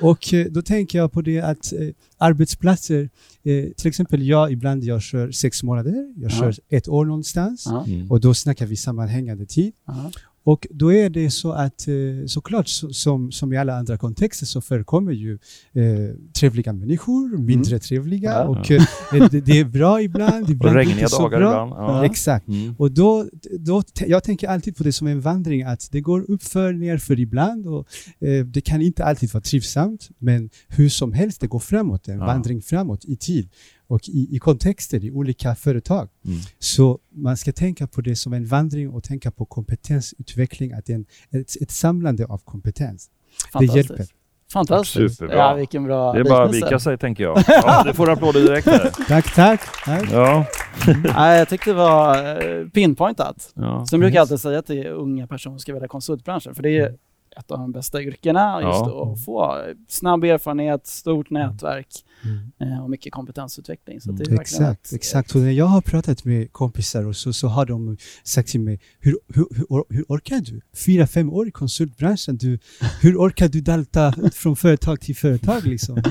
[0.00, 1.78] Och eh, då tänker jag på det att eh,
[2.18, 3.10] arbetsplatser,
[3.44, 6.38] eh, till exempel jag ibland jag kör sex månader, jag Ja.
[6.38, 7.84] kör ett år någonstans Ja.
[7.86, 8.10] Mm.
[8.10, 9.72] och då snackar vi sammanhängande tid.
[9.86, 10.10] Ja.
[10.50, 11.94] Och då är det så att eh,
[12.26, 15.32] såklart så, som, som i alla andra kontexter så förekommer ju
[15.72, 18.44] eh, trevliga människor, mindre trevliga Ja.
[18.44, 18.82] och eh,
[19.30, 21.48] det, det är bra ibland, ibland regniga inte så dagar bra.
[21.50, 21.70] ibland.
[21.72, 22.04] Ja.
[22.04, 22.48] Exakt.
[22.48, 22.74] Mm.
[22.78, 23.26] Och då,
[23.58, 27.66] då, jag tänker alltid på det som en vandring, att det går uppför, nerför ibland
[27.66, 27.86] och
[28.20, 32.18] eh, det kan inte alltid vara trivsamt, men hur som helst, det går framåt, en
[32.18, 32.26] Ja.
[32.26, 33.48] vandring framåt i tid
[33.88, 36.08] och i, i kontexter i olika företag.
[36.24, 36.38] Mm.
[36.58, 40.92] Så man ska tänka på det som en vandring och tänka på kompetensutveckling, att det
[40.92, 41.06] är en,
[41.40, 43.10] ett, ett samlande av kompetens.
[43.44, 43.90] Det Fantastiskt.
[43.90, 44.06] hjälper.
[44.52, 45.14] Fantastiskt.
[45.14, 45.36] Superbra.
[45.36, 47.44] Ja, vilken bra Det är bara att vika sig tänker jag.
[47.48, 48.90] Ja, det får applåder direkt här.
[49.08, 49.60] Tack, tack.
[49.84, 50.12] tack.
[50.12, 50.46] Ja.
[51.14, 52.16] Nej, jag tyckte det var
[52.60, 53.52] eh, pinpointat.
[53.54, 53.86] Ja.
[53.90, 56.94] Sen brukar jag alltid säga till unga personer som ska välja konsultbranschen, för det är
[57.38, 59.12] ett av de bästa yrkena, just Ja.
[59.12, 61.88] att få snabb erfarenhet, stort nätverk
[62.24, 62.72] Mm.
[62.72, 64.00] eh, och mycket kompetensutveckling.
[64.00, 64.22] Så Mm.
[64.24, 65.34] det är Exakt, ett- exakt.
[65.34, 68.80] Och när jag har pratat med kompisar och så, så har de sagt till mig,
[69.00, 70.60] hur, hur, hur, hur orkar du?
[70.86, 72.58] Fyra, fem år i konsultbranschen, du,
[73.00, 75.66] hur orkar du dalta från företag till företag?
[75.66, 76.02] Liksom?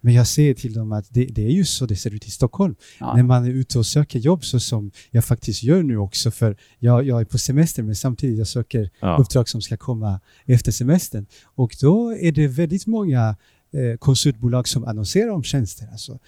[0.00, 2.30] Men jag säger till dem att det, det är ju så det ser ut i
[2.30, 2.74] Stockholm.
[3.00, 3.16] Ja.
[3.16, 6.56] När man är ute och söker jobb så som jag faktiskt gör nu också, för
[6.78, 9.16] jag, jag är på semester men samtidigt jag söker Ja.
[9.20, 11.26] uppdrag som ska komma efter semestern.
[11.44, 13.36] Och då är det väldigt många
[13.72, 15.88] eh, konsultbolag som annonserar om tjänster.
[15.92, 16.18] Alltså,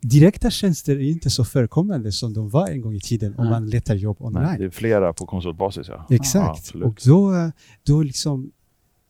[0.00, 3.70] direkta tjänster är inte så förekommande som de var en gång i tiden om man
[3.70, 4.42] letar jobb online.
[4.42, 6.06] Nej, det är flera på konsultbasis ja.
[6.10, 6.70] Exakt.
[6.74, 7.50] Ja, och då,
[7.82, 8.50] då liksom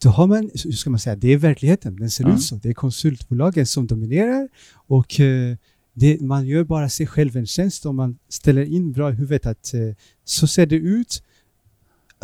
[0.03, 2.35] då har man, hur ska man säga, det är verkligheten, den ser Ja.
[2.35, 2.55] ut så.
[2.57, 5.57] Det är konsultbolagen som dominerar och eh,
[5.93, 9.47] det, man gör bara sig själv en tjänst om man ställer in bra i huvudet
[9.47, 9.81] att eh,
[10.25, 11.23] så ser det ut.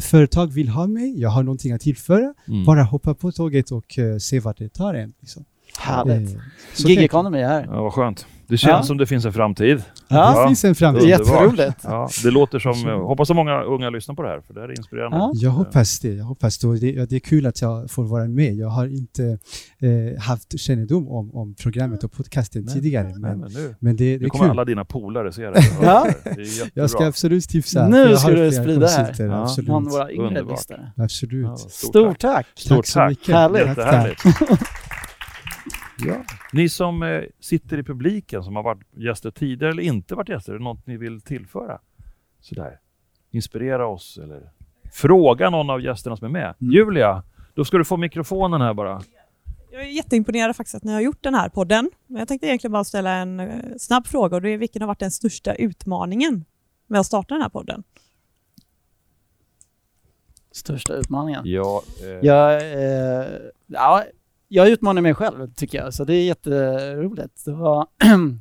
[0.02, 2.34] Företag vill ha mig, jag har någonting att tillföra.
[2.48, 2.64] Mm.
[2.64, 5.12] Bara hoppa på tåget och eh, se vart det tar en.
[5.20, 5.44] Liksom.
[5.78, 6.34] Härligt.
[6.34, 6.40] Eh,
[6.74, 7.64] så Gig economy här.
[7.64, 8.26] Ja, vad skönt.
[8.48, 8.82] Det känns Ja.
[8.82, 9.82] som det finns en framtid.
[10.08, 10.40] Ja.
[10.42, 11.08] Det finns en framtid.
[11.08, 11.76] Jätteroligt.
[11.82, 14.60] Ja, det låter som, eh, hoppas att många unga lyssnar på det här, för det
[14.60, 15.16] här är inspirerande.
[15.16, 15.32] Ja.
[15.34, 16.08] Jag hoppas det.
[16.14, 16.78] Jag hoppas det.
[16.78, 17.10] Det.
[17.10, 18.54] Det är kul att jag får vara med.
[18.54, 19.38] Jag har inte
[19.82, 23.04] eh, haft kännedom om, om programmet och podcasten Nej, tidigare.
[23.08, 24.50] Nej, Men, men nu, men det, det är kommer kul.
[24.50, 25.60] alla dina polare se det.
[25.82, 26.06] Ja.
[26.24, 26.70] Det är jättebra.
[26.74, 27.88] Jag ska absolut tipsa.
[27.88, 28.96] Nu jag ska du sprida här.
[29.06, 29.42] konsulter, Ja.
[29.42, 29.66] Absolut.
[29.66, 30.92] Bland våra yngre lyssnare.
[30.96, 31.44] absolut.
[31.46, 32.34] Ja, stort, Stort tack.
[32.34, 32.46] tack!
[32.54, 33.10] Stort Tack så tack.
[33.10, 33.34] mycket.
[33.34, 33.76] Härligt.
[33.76, 34.58] Tack, tack.
[35.98, 36.24] Ja.
[36.52, 40.52] Ni som eh, sitter i publiken, som har varit gäster tidigare eller inte varit gäster,
[40.52, 41.78] är det något ni vill tillföra?
[42.40, 42.80] Sådär.
[43.30, 44.50] Inspirera oss eller
[44.92, 46.54] fråga någon av gästerna som är med.
[46.60, 46.72] Mm.
[46.72, 47.22] Julia,
[47.54, 49.02] då ska du få mikrofonen här bara.
[49.72, 51.90] Jag är jätteimponerad faktiskt att ni har gjort den här podden.
[52.06, 54.86] Men jag tänkte egentligen bara ställa en eh, snabb fråga och det är vilken har
[54.86, 56.44] varit den största utmaningen
[56.86, 57.82] med att starta den här podden?
[60.52, 61.42] Största utmaningen.
[61.44, 63.28] Ja, eh, Jag, eh,
[63.66, 64.04] ja,
[64.54, 67.44] jag utmanar mig själv tycker jag, så det är jätteroligt.
[67.44, 67.86] Det var,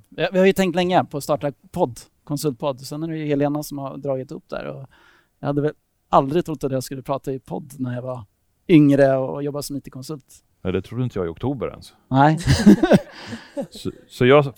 [0.31, 2.79] vi har ju tänkt länge på att starta podd, konsultpodd.
[2.79, 4.65] Sen är det ju Helena som har dragit upp där.
[4.65, 4.85] Och
[5.39, 5.73] jag hade väl
[6.09, 8.25] aldrig trott att jag skulle prata i podd när jag var
[8.67, 10.25] yngre och jobbade som IT-konsult.
[10.61, 11.93] nej, det trodde inte jag i oktober ens.
[12.07, 12.37] Nej.
[13.69, 14.53] Så, så jag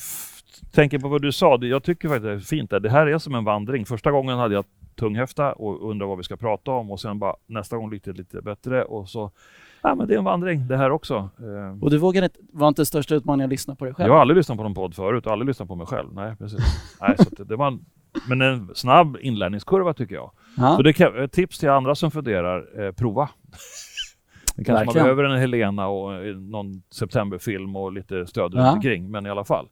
[0.71, 2.69] tänker på vad du sa, jag tycker faktiskt det är fint.
[2.69, 2.79] Där.
[2.79, 3.85] Det här är som en vandring.
[3.85, 7.35] Första gången hade jag tunghäfta och undrade vad vi ska prata om och sen bara
[7.45, 9.31] nästa gång gick det lite bättre och så,
[9.87, 11.15] ja men det är en vandring det här också.
[11.39, 14.07] Eh, Och du vågar inte, var inte största utmaningen att lyssna på dig själv?
[14.07, 16.13] Jag har aldrig lyssnat på någon podd förut och aldrig lyssnat på mig själv.
[16.13, 16.59] Nej, precis.
[17.01, 17.79] Nej, så det var en,
[18.29, 20.31] men en snabb inlärningskurva tycker jag.
[20.57, 20.75] Ja.
[20.75, 23.29] Så det kan, ett tips till andra som funderar, eh, prova.
[24.55, 25.07] Det kanske Verkligen.
[25.07, 28.59] man behöver en Helena och eh, någon septemberfilm och lite stöd Ja.
[28.59, 29.67] runt omkring, men i alla fall.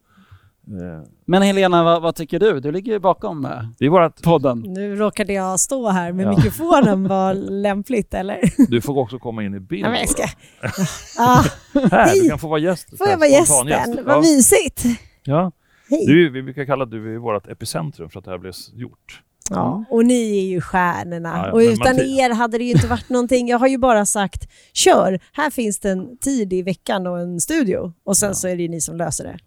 [0.68, 2.60] Eh, Men Helena, vad, vad tycker du?
[2.60, 4.60] Du ligger ju bakom eh, det är vårat, podden.
[4.66, 6.30] Nu råkade jag stå här med Ja.
[6.36, 8.40] mikrofonen, var lämpligt eller?
[8.70, 9.84] du får också komma in i bild.
[9.86, 10.12] Ja, men jag då.
[10.12, 10.22] ska...
[11.22, 11.44] Ah,
[11.90, 12.98] Här, du kan få vara gäst.
[12.98, 13.66] får jag vara gästen?
[13.68, 13.94] gäst.
[14.04, 14.20] Vad Ja.
[14.20, 14.84] mysigt!
[15.22, 15.52] Ja.
[15.90, 16.06] Hej!
[16.06, 19.22] Du, vi brukar kalla du är vårt epicentrum för att det här blev gjort.
[19.50, 21.28] Ja, och ni är ju stjärnorna.
[21.36, 23.48] Ja, ja, och utan Matti- er hade det ju inte varit någonting.
[23.48, 27.40] Jag har ju bara sagt, kör, här finns det en tid i veckan och en
[27.40, 27.92] studio.
[28.04, 29.38] Och sen så är det ju ni som löser det.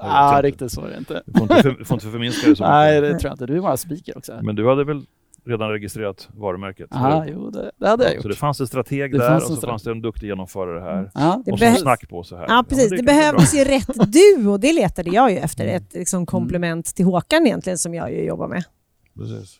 [0.00, 1.22] Ja, riktigt så är det inte.
[1.26, 3.14] Du får inte, för, får inte förminska det så Nej, mycket.
[3.14, 3.46] det tror jag inte.
[3.46, 4.38] Du är bara speaker också.
[4.42, 5.02] Men du hade väl
[5.46, 6.86] redan registrerat varumärket?
[6.90, 7.32] Ja, eller?
[7.32, 8.26] jo, det, det hade jag Så gjort.
[8.26, 9.70] det fanns en strateg Det där och så strateg.
[9.70, 11.10] fanns det en duktig genomförare här.
[11.14, 11.42] Ja.
[11.44, 12.46] Det och så snack på så här.
[12.48, 12.90] Ja, precis.
[12.90, 14.56] men det, är behövdes ju rätt duo.
[14.56, 15.66] Det letade jag ju efter.
[15.66, 18.64] Ett liksom, komplement till Håkan egentligen, som jag ju jobbar med.
[19.16, 19.58] Precis.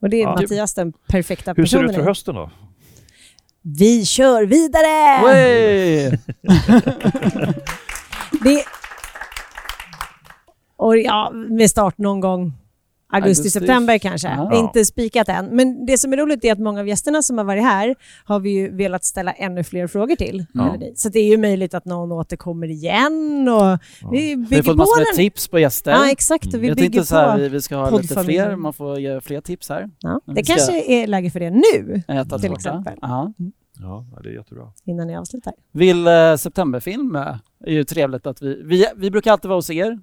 [0.00, 0.34] Och det är Ja.
[0.34, 1.90] Mattias den perfekta Hur ser det personen.
[1.90, 2.50] ut för hösten då?
[3.62, 6.18] Vi kör vidare!
[8.44, 8.64] Det...
[10.76, 12.52] Och ja, med start någon gång
[13.12, 13.50] augusti, Augusti.
[13.50, 14.28] september kanske.
[14.28, 14.54] Ja.
[14.54, 15.46] Inte spikat än.
[15.46, 17.94] Men det som är roligt är att många av gästerna som har varit här
[18.24, 20.44] har vi ju velat ställa ännu fler frågor till.
[20.54, 20.76] Ja.
[20.96, 23.78] Så det är ju möjligt att någon återkommer igen och
[24.12, 25.16] vi Vi har fått på massor med den.
[25.16, 25.90] tips på gäster.
[25.90, 26.54] Ja, exakt.
[26.54, 28.72] Och vi jag bygger tänkte så här, på vi, vi ska ha lite fler, man
[28.72, 29.90] får ge fler tips här.
[30.00, 32.58] Ja, det vi ska kanske är läge för det nu, äta till tårta.
[32.58, 32.98] exempel.
[33.02, 33.32] Ja.
[33.80, 34.72] Ja, det är jättebra.
[34.84, 35.52] innan ni avslutar.
[35.72, 37.22] Vill eh, septemberfilm eh,
[37.66, 39.98] är ju trevligt att vi, vi, vi brukar alltid vara hos er.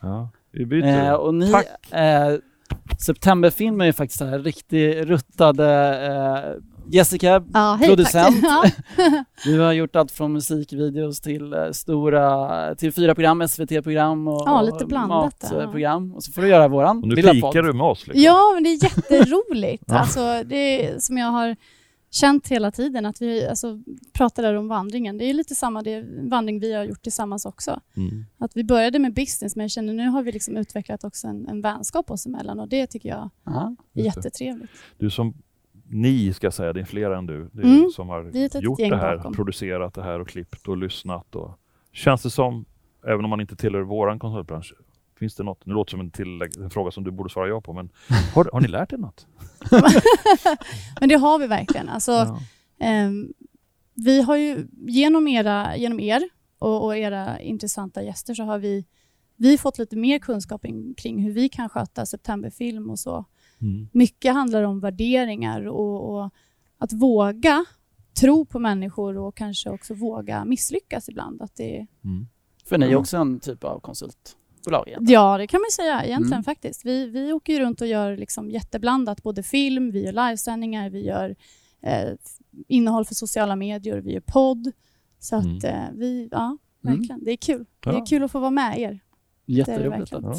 [0.00, 1.04] Ja, vi byter.
[1.08, 1.92] Eh, och ni, Tack.
[1.92, 2.34] eh,
[3.06, 5.68] septemberfilm är ju faktiskt så här riktigt ruttade
[6.06, 8.36] eh, Jessica, Ja, hej, producent.
[9.44, 14.62] du har gjort allt från musikvideos till eh, stora, till fyra program, SVT-program och Ja,
[14.62, 15.58] lite blandat ja.
[15.58, 16.12] matprogram.
[16.14, 17.64] Och så får du göra våran Och nu lilla pikar podd.
[17.64, 18.06] du med oss.
[18.06, 18.22] Liksom.
[18.22, 19.84] Ja, men det är jätteroligt.
[19.88, 19.98] Ja.
[19.98, 21.56] alltså, det är, som jag har
[22.14, 23.78] känt hela tiden, att vi alltså,
[24.12, 25.18] pratar där om vandringen.
[25.18, 27.80] Det är lite samma det, vandring vi har gjort tillsammans också.
[27.96, 28.24] Mm.
[28.38, 31.48] Att vi började med business, men jag känner nu har vi liksom utvecklat också en,
[31.48, 34.70] en vänskap oss emellan och det tycker jag Ja, är jättetrevligt.
[34.98, 35.34] Du som,
[35.88, 37.90] ni ska jag säga, det är fler än du, det är Mm.
[37.90, 38.24] som har
[38.60, 39.32] gjort det här, bakom.
[39.34, 41.36] producerat det här och klippt och lyssnat.
[41.36, 41.58] Och,
[41.92, 42.64] känns det som,
[43.06, 44.74] även om man inte tillhör våran konsultbransch,
[45.22, 47.48] finns det något, nu låter det som en, tillägg, en fråga som du borde svara
[47.48, 47.90] ja på, men
[48.34, 49.26] har, har ni lärt er något?
[51.00, 51.88] Men det har vi verkligen.
[51.88, 52.40] Alltså, Ja.
[52.78, 53.32] ehm,
[53.94, 56.22] vi har ju genom, era, genom er
[56.58, 58.84] och, och era intressanta gäster så har vi,
[59.36, 63.24] vi fått lite mer kunskap in, kring hur vi kan sköta septemberfilm och så.
[63.60, 63.88] Mm.
[63.92, 66.30] Mycket handlar om värderingar och, och
[66.78, 67.64] att våga
[68.20, 71.42] tro på människor och kanske också våga misslyckas ibland.
[71.42, 72.26] Att det, Mm.
[72.64, 73.80] För ni är också en typ av
[74.64, 75.22] konsultbolag egentligen.
[75.22, 76.44] ja, det kan man säga egentligen Mm.
[76.44, 76.84] faktiskt.
[76.84, 81.04] Vi, vi åker ju runt och gör liksom jätteblandat, både film, vi gör livesändningar, vi
[81.06, 81.36] gör
[81.82, 82.08] eh,
[82.68, 84.72] innehåll för sociala medier, vi gör podd.
[85.18, 85.64] Så att Mm.
[85.64, 86.44] eh, vi, ja,
[86.84, 86.96] Mm.
[86.98, 87.24] verkligen.
[87.24, 87.66] Det är kul.
[87.80, 89.00] Det är kul att få vara med er.
[89.46, 90.34] Jätteroligt att Ja.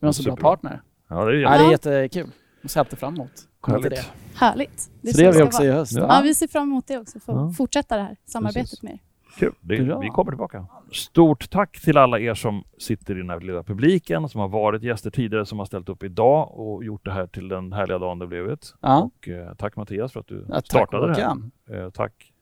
[0.00, 0.82] vi har en så bra partner.
[1.08, 2.30] Ja, det är Ja, det är jättekul.
[2.62, 3.78] Jag ser alltid fram emot till det.
[3.80, 4.10] Härligt.
[4.34, 4.80] Härligt.
[4.80, 5.68] Så det så gör det vi också vara.
[5.68, 5.92] i höst.
[5.92, 6.00] Ja.
[6.16, 7.20] Ja, vi ser fram emot det också.
[7.20, 7.52] Få Ja.
[7.56, 8.82] fortsätta det här samarbetet Precis.
[8.82, 9.00] med er.
[9.38, 10.66] Kul, det, vi kommer tillbaka.
[10.92, 14.82] Stort tack till alla er som sitter i den här lilla publiken, som har varit
[14.82, 18.18] gäster tidigare, som har ställt upp idag och gjort det här till den härliga dagen
[18.18, 18.74] det blivit.
[18.80, 18.98] Ja.
[19.02, 21.84] Och, eh, tack Mattias för att du Ja, startade det här.
[21.84, 22.32] Eh, tack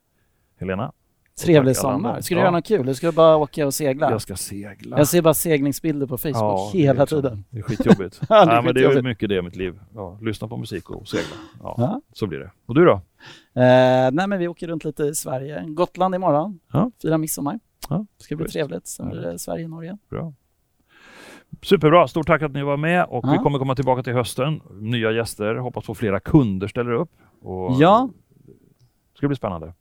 [0.59, 0.93] Helena.
[1.45, 2.21] Trevlig sommar.
[2.21, 2.45] Ska du Ja.
[2.45, 2.87] göra något kul?
[2.87, 4.11] Du ska bara åka och segla?
[4.11, 4.99] Jag ska segla.
[4.99, 7.45] Jag ser bara seglingsbilder på Facebook Ja, hela liksom- tiden.
[7.51, 8.21] Det är skitjobbigt.
[8.29, 9.81] Ja, det är ja, men det är mycket det i mitt liv.
[9.95, 11.25] Ja, lyssna på musik och segla.
[11.63, 12.01] Ja, Ja.
[12.13, 12.51] Så blir det.
[12.67, 12.93] Och du då?
[12.93, 13.01] Eh,
[14.13, 15.65] nej men vi åker runt lite i Sverige.
[15.69, 16.61] Gotland imorgon.
[16.73, 16.91] Ja.
[17.03, 17.61] Firar midsommar.
[17.89, 18.87] Ja, Det ska bli trevligt.
[18.87, 19.99] Sen blir det Sverige-Norge.
[20.11, 20.33] Bra.
[21.63, 23.43] Superbra, stort tack att ni var med och vi Ja.
[23.43, 24.61] kommer komma tillbaka till hösten.
[24.81, 27.11] Nya gäster, hoppas på flera kunder ställer upp.
[27.43, 28.09] Och Ja.
[29.13, 29.73] Det ska bli spännande.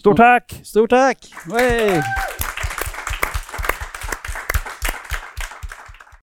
[0.00, 0.50] Stort tack!
[0.62, 1.18] Stort tack!
[1.46, 2.00] Hey!